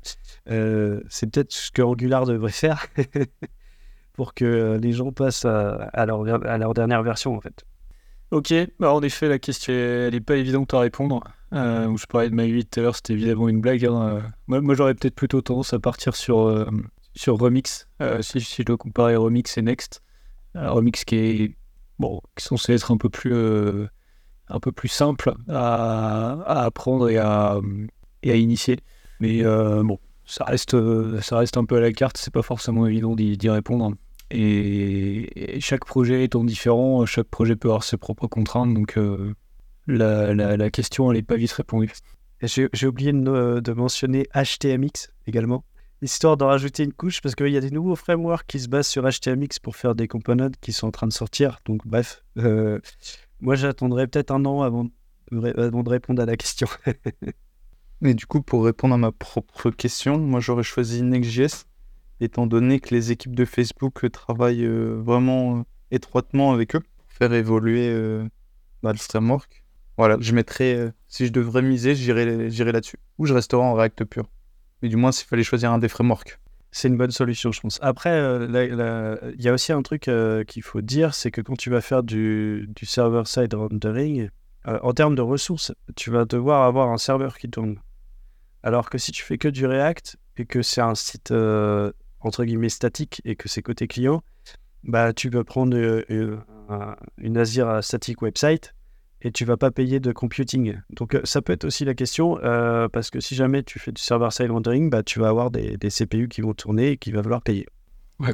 Euh, 0.51 1.01
c'est 1.09 1.31
peut-être 1.31 1.53
ce 1.53 1.71
que 1.71 1.83
Angular 1.83 2.27
devrait 2.27 2.53
faire 2.53 2.87
pour 4.13 4.35
que 4.35 4.79
les 4.81 4.93
gens 4.93 5.13
passent 5.13 5.45
à, 5.45 6.07
leur, 6.07 6.27
à 6.47 6.75
dernière 6.75 7.03
version 7.03 7.35
en 7.35 7.41
fait. 7.41 7.65
Ok, 8.31 8.55
bah 8.79 8.95
en 8.95 9.03
effet 9.03 9.29
la 9.29 9.39
question 9.39 9.73
elle 9.73 10.15
n'est 10.15 10.21
pas 10.21 10.37
évidente 10.37 10.73
à 10.75 10.81
répondre. 10.81 11.23
Euh, 11.53 11.95
je 11.97 12.07
parlais 12.07 12.31
de 12.31 12.35
ma 12.35 12.45
8 12.45 12.71
tout 12.71 12.81
à 12.81 12.83
l'heure, 12.83 12.97
c'était 12.97 13.13
évidemment 13.13 13.49
une 13.49 13.61
blague. 13.61 13.85
Hein. 13.85 14.23
Moi, 14.47 14.75
j'aurais 14.75 14.95
peut-être 14.95 15.15
plutôt 15.15 15.43
tendance 15.43 15.75
à 15.75 15.79
partir 15.79 16.17
sur, 16.17 16.49
euh, 16.49 16.67
sur 17.15 17.37
Remix, 17.37 17.89
si, 18.21 18.41
je 18.41 18.63
dois 18.63 18.79
comparer 18.79 19.17
Remix 19.17 19.59
et 19.59 19.63
Next. 19.63 20.03
Remix 20.55 21.05
qui 21.05 21.17
est 21.17 21.57
bon, 21.99 22.21
qui 22.37 22.73
être 22.73 22.91
un 22.91 22.97
peu 22.97 23.11
plus 23.11 23.35
un 24.53 24.61
peu 24.61 24.73
plus 24.73 24.89
simple 24.89 25.35
à, 25.49 26.65
apprendre 26.65 27.09
et 27.09 27.19
à, 27.19 27.59
et 28.23 28.31
à, 28.31 28.37
initier. 28.37 28.79
Mais 29.21 29.45
euh, 29.45 29.83
bon, 29.83 29.99
ça 30.25 30.45
reste, 30.45 30.77
ça 31.21 31.39
reste 31.39 31.57
un 31.57 31.65
peu 31.65 31.77
à 31.77 31.81
la 31.81 31.93
carte, 31.93 32.17
c'est 32.17 32.33
pas 32.33 32.43
forcément 32.43 32.87
évident 32.87 33.15
d'y 33.15 33.51
répondre. 33.51 33.95
Et, 34.31 35.59
chaque 35.61 35.85
projet 35.85 36.25
étant 36.25 36.43
différent, 36.43 37.05
chaque 37.07 37.29
projet 37.29 37.55
peut 37.55 37.69
avoir 37.69 37.85
ses 37.85 37.99
propres 37.99 38.27
contraintes, 38.27 38.73
donc 38.73 38.97
euh, 38.97 39.35
la, 39.87 40.35
la, 40.35 40.71
question, 40.71 41.13
n'est 41.13 41.23
pas 41.23 41.37
vite 41.37 41.53
répondue. 41.53 41.93
J'ai 42.43 42.87
oublié 42.87 43.13
de, 43.13 43.73
mentionner 43.73 44.27
HTMX 44.35 45.13
également, 45.27 45.65
histoire 46.01 46.37
d'en 46.37 46.49
rajouter 46.49 46.83
une 46.83 46.93
couche, 46.93 47.21
parce 47.21 47.35
qu'il 47.35 47.49
y 47.49 47.57
a 47.57 47.61
des 47.61 47.71
nouveaux 47.71 47.95
frameworks 47.95 48.47
qui 48.47 48.59
se 48.59 48.69
basent 48.69 48.89
sur 48.89 49.09
HTMX 49.09 49.59
pour 49.63 49.77
faire 49.77 49.95
des 49.95 50.09
components 50.09 50.51
qui 50.61 50.73
sont 50.73 50.89
en 50.89 50.91
train 50.91 51.07
de 51.07 51.13
sortir. 51.13 51.61
Donc 51.67 51.87
bref, 51.87 52.25
euh, 52.39 52.81
moi, 53.41 53.55
j'attendrai 53.55 54.07
peut-être 54.07 54.31
un 54.31 54.45
an 54.45 54.63
avant 54.63 54.85
de, 55.31 55.89
répondre 55.89 56.23
à 56.23 56.27
la 56.27 56.37
question. 56.37 56.69
Mais 58.03 58.13
du 58.13 58.27
coup, 58.27 58.43
pour 58.43 58.65
répondre 58.65 58.95
à 58.95 58.99
ma 58.99 59.13
propre 59.13 59.71
question, 59.71 60.19
moi, 60.19 60.41
j'aurais 60.41 60.63
choisi 60.63 61.03
Next.js, 61.03 61.65
étant 62.21 62.47
donné 62.47 62.81
que 62.81 62.95
les 62.95 63.13
équipes 63.13 63.35
de 63.35 63.47
Facebook 63.47 64.11
travaillent 64.11 64.67
euh, 64.67 65.01
vraiment 65.03 65.59
euh, 65.59 65.63
étroitement 65.91 66.53
avec 66.53 66.77
eux 66.77 66.81
pour 66.81 67.07
faire 67.09 67.33
évoluer 67.33 67.89
euh, 67.89 68.29
bah, 68.83 68.93
le 68.93 68.99
framework. 68.99 69.65
Voilà, 69.97 70.19
je 70.21 70.35
mettrais, 70.35 70.93
si 71.09 71.27
je 71.27 71.33
devrais 71.33 71.63
miser, 71.63 71.95
j'irais 71.95 72.73
là-dessus. 72.73 72.99
Ou 73.19 73.27
je 73.27 73.33
resterai 73.33 73.63
en 73.63 73.75
React 73.75 74.05
pur. 74.05 74.29
Mais 74.83 74.89
du 74.89 74.97
moins, 74.97 75.13
s'il 75.13 75.27
fallait 75.27 75.45
choisir 75.45 75.71
un 75.73 75.79
des 75.79 75.89
frameworks 75.89 76.39
c'est 76.73 76.89
une 76.89 76.97
bonne 76.97 77.11
solution, 77.11 77.53
je 77.53 77.61
pense. 77.61 77.79
Après, 77.83 78.11
euh, 78.11 79.33
il 79.37 79.43
y 79.45 79.49
a 79.49 79.53
aussi 79.53 79.73
un 79.73 79.83
truc 79.83 80.09
euh, 80.09 80.43
qu'il 80.43 80.63
faut 80.63 80.81
dire, 80.81 81.15
c'est 81.15 81.31
que 81.31 81.43
quand 81.43 81.57
tu 81.57 81.69
vas 81.69 81.83
faire 81.83 82.03
du, 82.03 82.67
server-side 82.83 83.55
rendering, 83.55 84.31
euh, 84.67 84.79
en 84.83 84.93
termes 84.95 85.15
de 85.15 85.21
ressources, 85.21 85.73
tu 85.97 86.11
vas 86.11 86.25
devoir 86.25 86.63
avoir 86.63 86.89
un 86.89 86.97
serveur 86.97 87.37
qui 87.37 87.51
tourne. 87.51 87.77
Alors 88.63 88.91
que 88.91 88.99
si 88.99 89.13
tu 89.13 89.23
fais 89.23 89.39
que 89.39 89.49
du 89.49 89.67
React 89.67 90.17
et 90.37 90.47
que 90.47 90.63
c'est 90.63 90.81
un 90.81 90.95
site 90.95 91.33
entre 92.21 92.45
guillemets 92.45 92.69
statique 92.69 93.21
et 93.25 93.37
que 93.37 93.49
c'est 93.49 93.63
côté 93.63 93.89
client, 93.89 94.23
bah 94.85 95.13
tu 95.13 95.31
peux 95.31 95.45
prendre 95.45 95.77
une 97.19 97.37
Azure 97.37 97.83
Static 97.83 98.23
Website 98.23 98.75
et 99.23 99.31
tu 99.31 99.45
vas 99.45 99.57
pas 99.57 99.71
payer 99.71 100.01
de 100.01 100.13
computing. 100.13 100.77
Donc 100.91 101.15
euh, 101.15 101.21
ça 101.25 101.41
peut 101.43 101.53
être 101.53 101.65
aussi 101.65 101.85
la 101.85 101.95
question, 101.95 102.39
euh, 102.43 102.89
parce 102.89 103.11
que 103.11 103.21
si 103.21 103.35
jamais 103.35 103.63
tu 103.63 103.79
fais 103.79 103.93
du 103.93 104.03
server-side 104.03 104.51
rendering, 104.51 104.91
bah, 104.91 105.03
tu 105.03 105.21
vas 105.21 105.29
avoir 105.29 105.51
des, 105.51 105.79
CPU 105.79 106.29
qui 106.29 106.41
vont 106.41 106.55
tourner 106.55 106.91
et 106.93 106.97
qui 106.97 107.13
va 107.13 107.23
falloir 107.23 107.43
payer. 107.43 107.67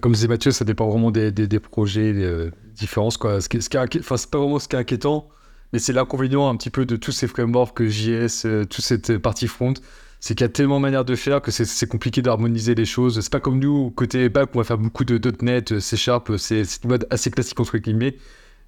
Comme 0.02 0.12
disait 0.12 0.28
Mathieu, 0.28 0.50
ça 0.50 0.64
dépend 0.64 0.88
vraiment 0.88 1.10
des, 1.10 1.30
projets, 1.60 2.12
des 2.12 2.24
euh, 2.24 2.50
différences. 2.74 3.18
Ce 3.18 3.48
qui, 3.48 3.60
c'est 3.62 4.30
pas 4.30 4.38
vraiment 4.38 4.58
ce 4.58 4.68
qui 4.68 4.76
est 4.76 4.78
inquiétant, 4.78 5.28
mais 5.72 5.78
c'est 5.78 5.92
l'inconvénient 5.92 6.48
un 6.48 6.56
petit 6.56 6.70
peu 6.70 6.84
de 6.84 6.96
tous 6.96 7.12
ces 7.12 7.28
frameworks 7.28 7.82
JS, 7.86 8.42
toute 8.68 8.84
cette 8.84 9.18
partie 9.18 9.48
front. 9.48 9.74
C'est 10.20 10.34
qu'il 10.34 10.44
y 10.44 10.46
a 10.46 10.48
tellement 10.48 10.76
de 10.76 10.82
manières 10.82 11.04
de 11.04 11.14
faire 11.14 11.40
que 11.40 11.50
c'est 11.50 11.86
compliqué 11.86 12.22
d'harmoniser 12.22 12.74
les 12.74 12.84
choses. 12.84 13.20
C'est 13.20 13.32
pas 13.32 13.40
comme 13.40 13.60
nous, 13.60 13.90
côté 13.90 14.28
back, 14.28 14.50
on 14.54 14.58
va 14.58 14.64
faire 14.64 14.78
beaucoup 14.78 15.04
de 15.04 15.32
.NET, 15.42 15.78
C 15.78 15.96
Sharp, 15.96 16.36
c'est 16.38 16.62
une 16.82 16.90
mode 16.90 17.06
assez 17.10 17.30
classique 17.30 17.60
entre 17.60 17.78
guillemets 17.78 18.16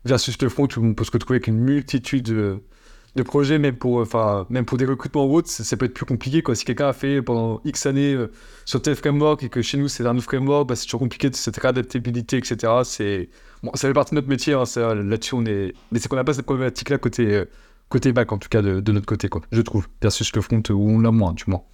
versus 0.04 0.40
le 0.40 0.48
front 0.48 0.68
où 0.76 0.84
on 0.84 0.94
peut 0.94 1.04
se 1.04 1.10
retrouver 1.10 1.36
avec 1.36 1.46
une 1.46 1.58
multitude 1.58 2.24
de, 2.24 3.22
projets, 3.24 3.58
même 3.58 3.76
pour, 3.76 3.98
enfin, 3.98 4.46
même 4.50 4.64
pour 4.64 4.78
des 4.78 4.86
recrutements 4.86 5.26
ou 5.26 5.34
autres, 5.34 5.48
ça, 5.48 5.76
peut 5.76 5.86
être 5.86 5.94
plus 5.94 6.06
compliqué. 6.06 6.42
Quoi. 6.42 6.54
Si 6.54 6.64
quelqu'un 6.64 6.88
a 6.88 6.92
fait 6.92 7.20
pendant 7.20 7.60
X 7.64 7.86
années 7.86 8.14
euh, 8.14 8.30
sur 8.64 8.80
tel 8.80 8.94
framework 8.94 9.42
et 9.42 9.48
que 9.48 9.60
chez 9.62 9.76
nous 9.76 9.88
c'est 9.88 10.06
un 10.06 10.16
autre 10.16 10.24
framework, 10.24 10.68
bah, 10.68 10.76
c'est 10.76 10.84
toujours 10.84 11.00
compliqué 11.00 11.28
de 11.28 11.34
cette 11.34 11.56
réadaptabilité, 11.56 12.38
etc. 12.38 12.72
C'est... 12.84 13.28
Bon, 13.62 13.72
ça 13.74 13.88
fait 13.88 13.94
partie 13.94 14.12
de 14.12 14.16
notre 14.16 14.28
métier, 14.28 14.54
hein, 14.54 14.64
là-dessus 14.94 15.34
on 15.34 15.44
est. 15.44 15.74
Mais 15.92 15.98
c'est 15.98 16.08
qu'on 16.08 16.16
n'a 16.16 16.24
pas 16.24 16.32
cette 16.32 16.46
problématique-là 16.46 16.98
côté, 16.98 17.26
euh, 17.34 17.44
côté 17.90 18.12
back, 18.12 18.32
en 18.32 18.38
tout 18.38 18.48
cas 18.48 18.62
de, 18.62 18.92
notre 18.92 19.06
côté, 19.06 19.28
quoi, 19.28 19.42
je 19.52 19.60
trouve, 19.60 19.88
versus 20.00 20.34
le 20.34 20.40
front 20.40 20.62
où 20.70 20.90
on 20.90 21.00
l'a 21.00 21.10
moins, 21.10 21.34
du 21.34 21.44
moins. 21.48 21.64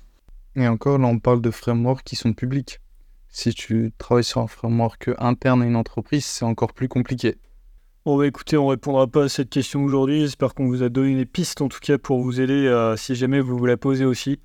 Et 0.56 0.66
encore, 0.66 0.98
là 0.98 1.06
on 1.06 1.18
parle 1.18 1.42
de 1.42 1.50
frameworks 1.50 2.02
qui 2.02 2.16
sont 2.16 2.32
publics. 2.32 2.80
Si 3.28 3.52
tu 3.52 3.92
travailles 3.98 4.24
sur 4.24 4.40
un 4.40 4.46
framework 4.46 5.10
interne 5.18 5.62
à 5.62 5.66
une 5.66 5.76
entreprise, 5.76 6.24
c'est 6.24 6.46
encore 6.46 6.72
plus 6.72 6.88
compliqué. 6.88 7.36
Bon, 8.06 8.16
bah, 8.16 8.26
écoutez, 8.26 8.56
on 8.56 8.68
répondra 8.68 9.06
pas 9.08 9.24
à 9.24 9.28
cette 9.28 9.50
question 9.50 9.84
aujourd'hui. 9.84 10.20
J'espère 10.20 10.54
qu'on 10.54 10.68
vous 10.68 10.82
a 10.82 10.88
donné 10.88 11.16
des 11.16 11.26
pistes, 11.26 11.60
en 11.60 11.68
tout 11.68 11.80
cas, 11.80 11.98
pour 11.98 12.20
vous 12.20 12.40
aider 12.40 12.66
euh, 12.66 12.96
si 12.96 13.14
jamais 13.14 13.40
vous 13.40 13.58
vous 13.58 13.66
la 13.66 13.76
posez 13.76 14.04
aussi. 14.04 14.38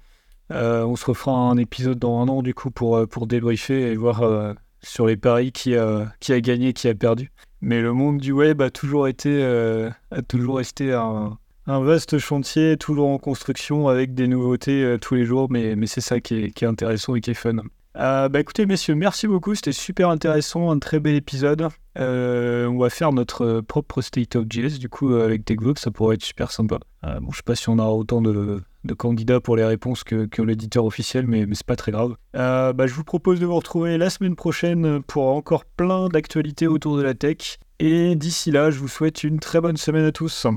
Euh, 0.51 0.83
on 0.83 0.95
se 0.95 1.05
refera 1.05 1.31
un 1.31 1.57
épisode 1.57 1.99
dans 1.99 2.19
un 2.19 2.27
an, 2.27 2.41
du 2.41 2.53
coup, 2.53 2.71
pour, 2.71 2.97
euh, 2.97 3.05
pour 3.05 3.27
débriefer 3.27 3.91
et 3.91 3.95
voir 3.95 4.55
sur 4.81 5.05
les 5.05 5.15
paris 5.15 5.51
qui 5.51 5.75
a, 5.75 6.11
qui 6.19 6.33
a 6.33 6.41
gagné, 6.41 6.73
qui 6.73 6.87
a 6.89 6.95
perdu. 6.95 7.31
Mais 7.61 7.81
le 7.81 7.93
monde 7.93 8.17
du 8.17 8.31
web 8.31 8.61
a 8.61 8.71
toujours 8.71 9.07
été, 9.07 9.43
a 9.43 10.21
toujours 10.23 10.57
resté 10.57 10.91
un, 10.91 11.37
un, 11.67 11.81
vaste 11.81 12.17
chantier, 12.17 12.77
toujours 12.77 13.09
en 13.09 13.17
construction, 13.17 13.87
avec 13.87 14.13
des 14.13 14.27
nouveautés 14.27 14.97
tous 15.01 15.15
les 15.15 15.25
jours. 15.25 15.47
Mais, 15.49 15.75
c'est 15.87 16.01
ça 16.01 16.19
qui 16.19 16.35
est, 16.35 16.63
intéressant 16.63 17.15
et 17.15 17.21
qui 17.21 17.31
est 17.31 17.35
fun. 17.35 17.57
Euh, 17.97 18.29
bah 18.29 18.39
écoutez 18.39 18.65
messieurs, 18.65 18.95
merci 18.95 19.27
beaucoup, 19.27 19.53
c'était 19.53 19.73
super 19.73 20.09
intéressant, 20.09 20.71
un 20.71 20.79
très 20.79 21.01
bel 21.01 21.15
épisode. 21.15 21.67
Euh, 21.99 22.65
on 22.67 22.77
va 22.77 22.89
faire 22.89 23.11
notre 23.11 23.59
propre 23.59 24.01
State 24.01 24.37
of 24.37 24.45
JS 24.49 24.79
du 24.79 24.87
coup 24.87 25.13
euh, 25.13 25.25
avec 25.25 25.43
TechVox, 25.43 25.81
ça 25.81 25.91
pourrait 25.91 26.15
être 26.15 26.23
super 26.23 26.51
sympa. 26.51 26.79
Euh, 27.03 27.19
bon, 27.19 27.31
je 27.31 27.37
sais 27.37 27.43
pas 27.43 27.55
si 27.55 27.67
on 27.67 27.79
aura 27.79 27.93
autant 27.93 28.21
de, 28.21 28.61
candidats 28.97 29.41
pour 29.41 29.57
les 29.57 29.65
réponses 29.65 30.05
que, 30.05 30.41
l'éditeur 30.41 30.85
officiel, 30.85 31.27
mais, 31.27 31.45
mais 31.45 31.55
c'est 31.55 31.65
pas 31.65 31.75
très 31.75 31.91
grave. 31.91 32.15
Euh, 32.37 32.71
bah, 32.71 32.87
je 32.87 32.93
vous 32.93 33.03
propose 33.03 33.41
de 33.41 33.45
vous 33.45 33.55
retrouver 33.55 33.97
la 33.97 34.09
semaine 34.09 34.37
prochaine 34.37 35.03
pour 35.03 35.27
encore 35.27 35.65
plein 35.65 36.07
d'actualités 36.07 36.67
autour 36.67 36.95
de 36.95 37.01
la 37.01 37.13
tech. 37.13 37.59
Et 37.79 38.15
d'ici 38.15 38.51
là, 38.51 38.71
je 38.71 38.79
vous 38.79 38.87
souhaite 38.87 39.23
une 39.23 39.39
très 39.39 39.59
bonne 39.59 39.77
semaine 39.77 40.05
à 40.05 40.11
tous. 40.13 40.47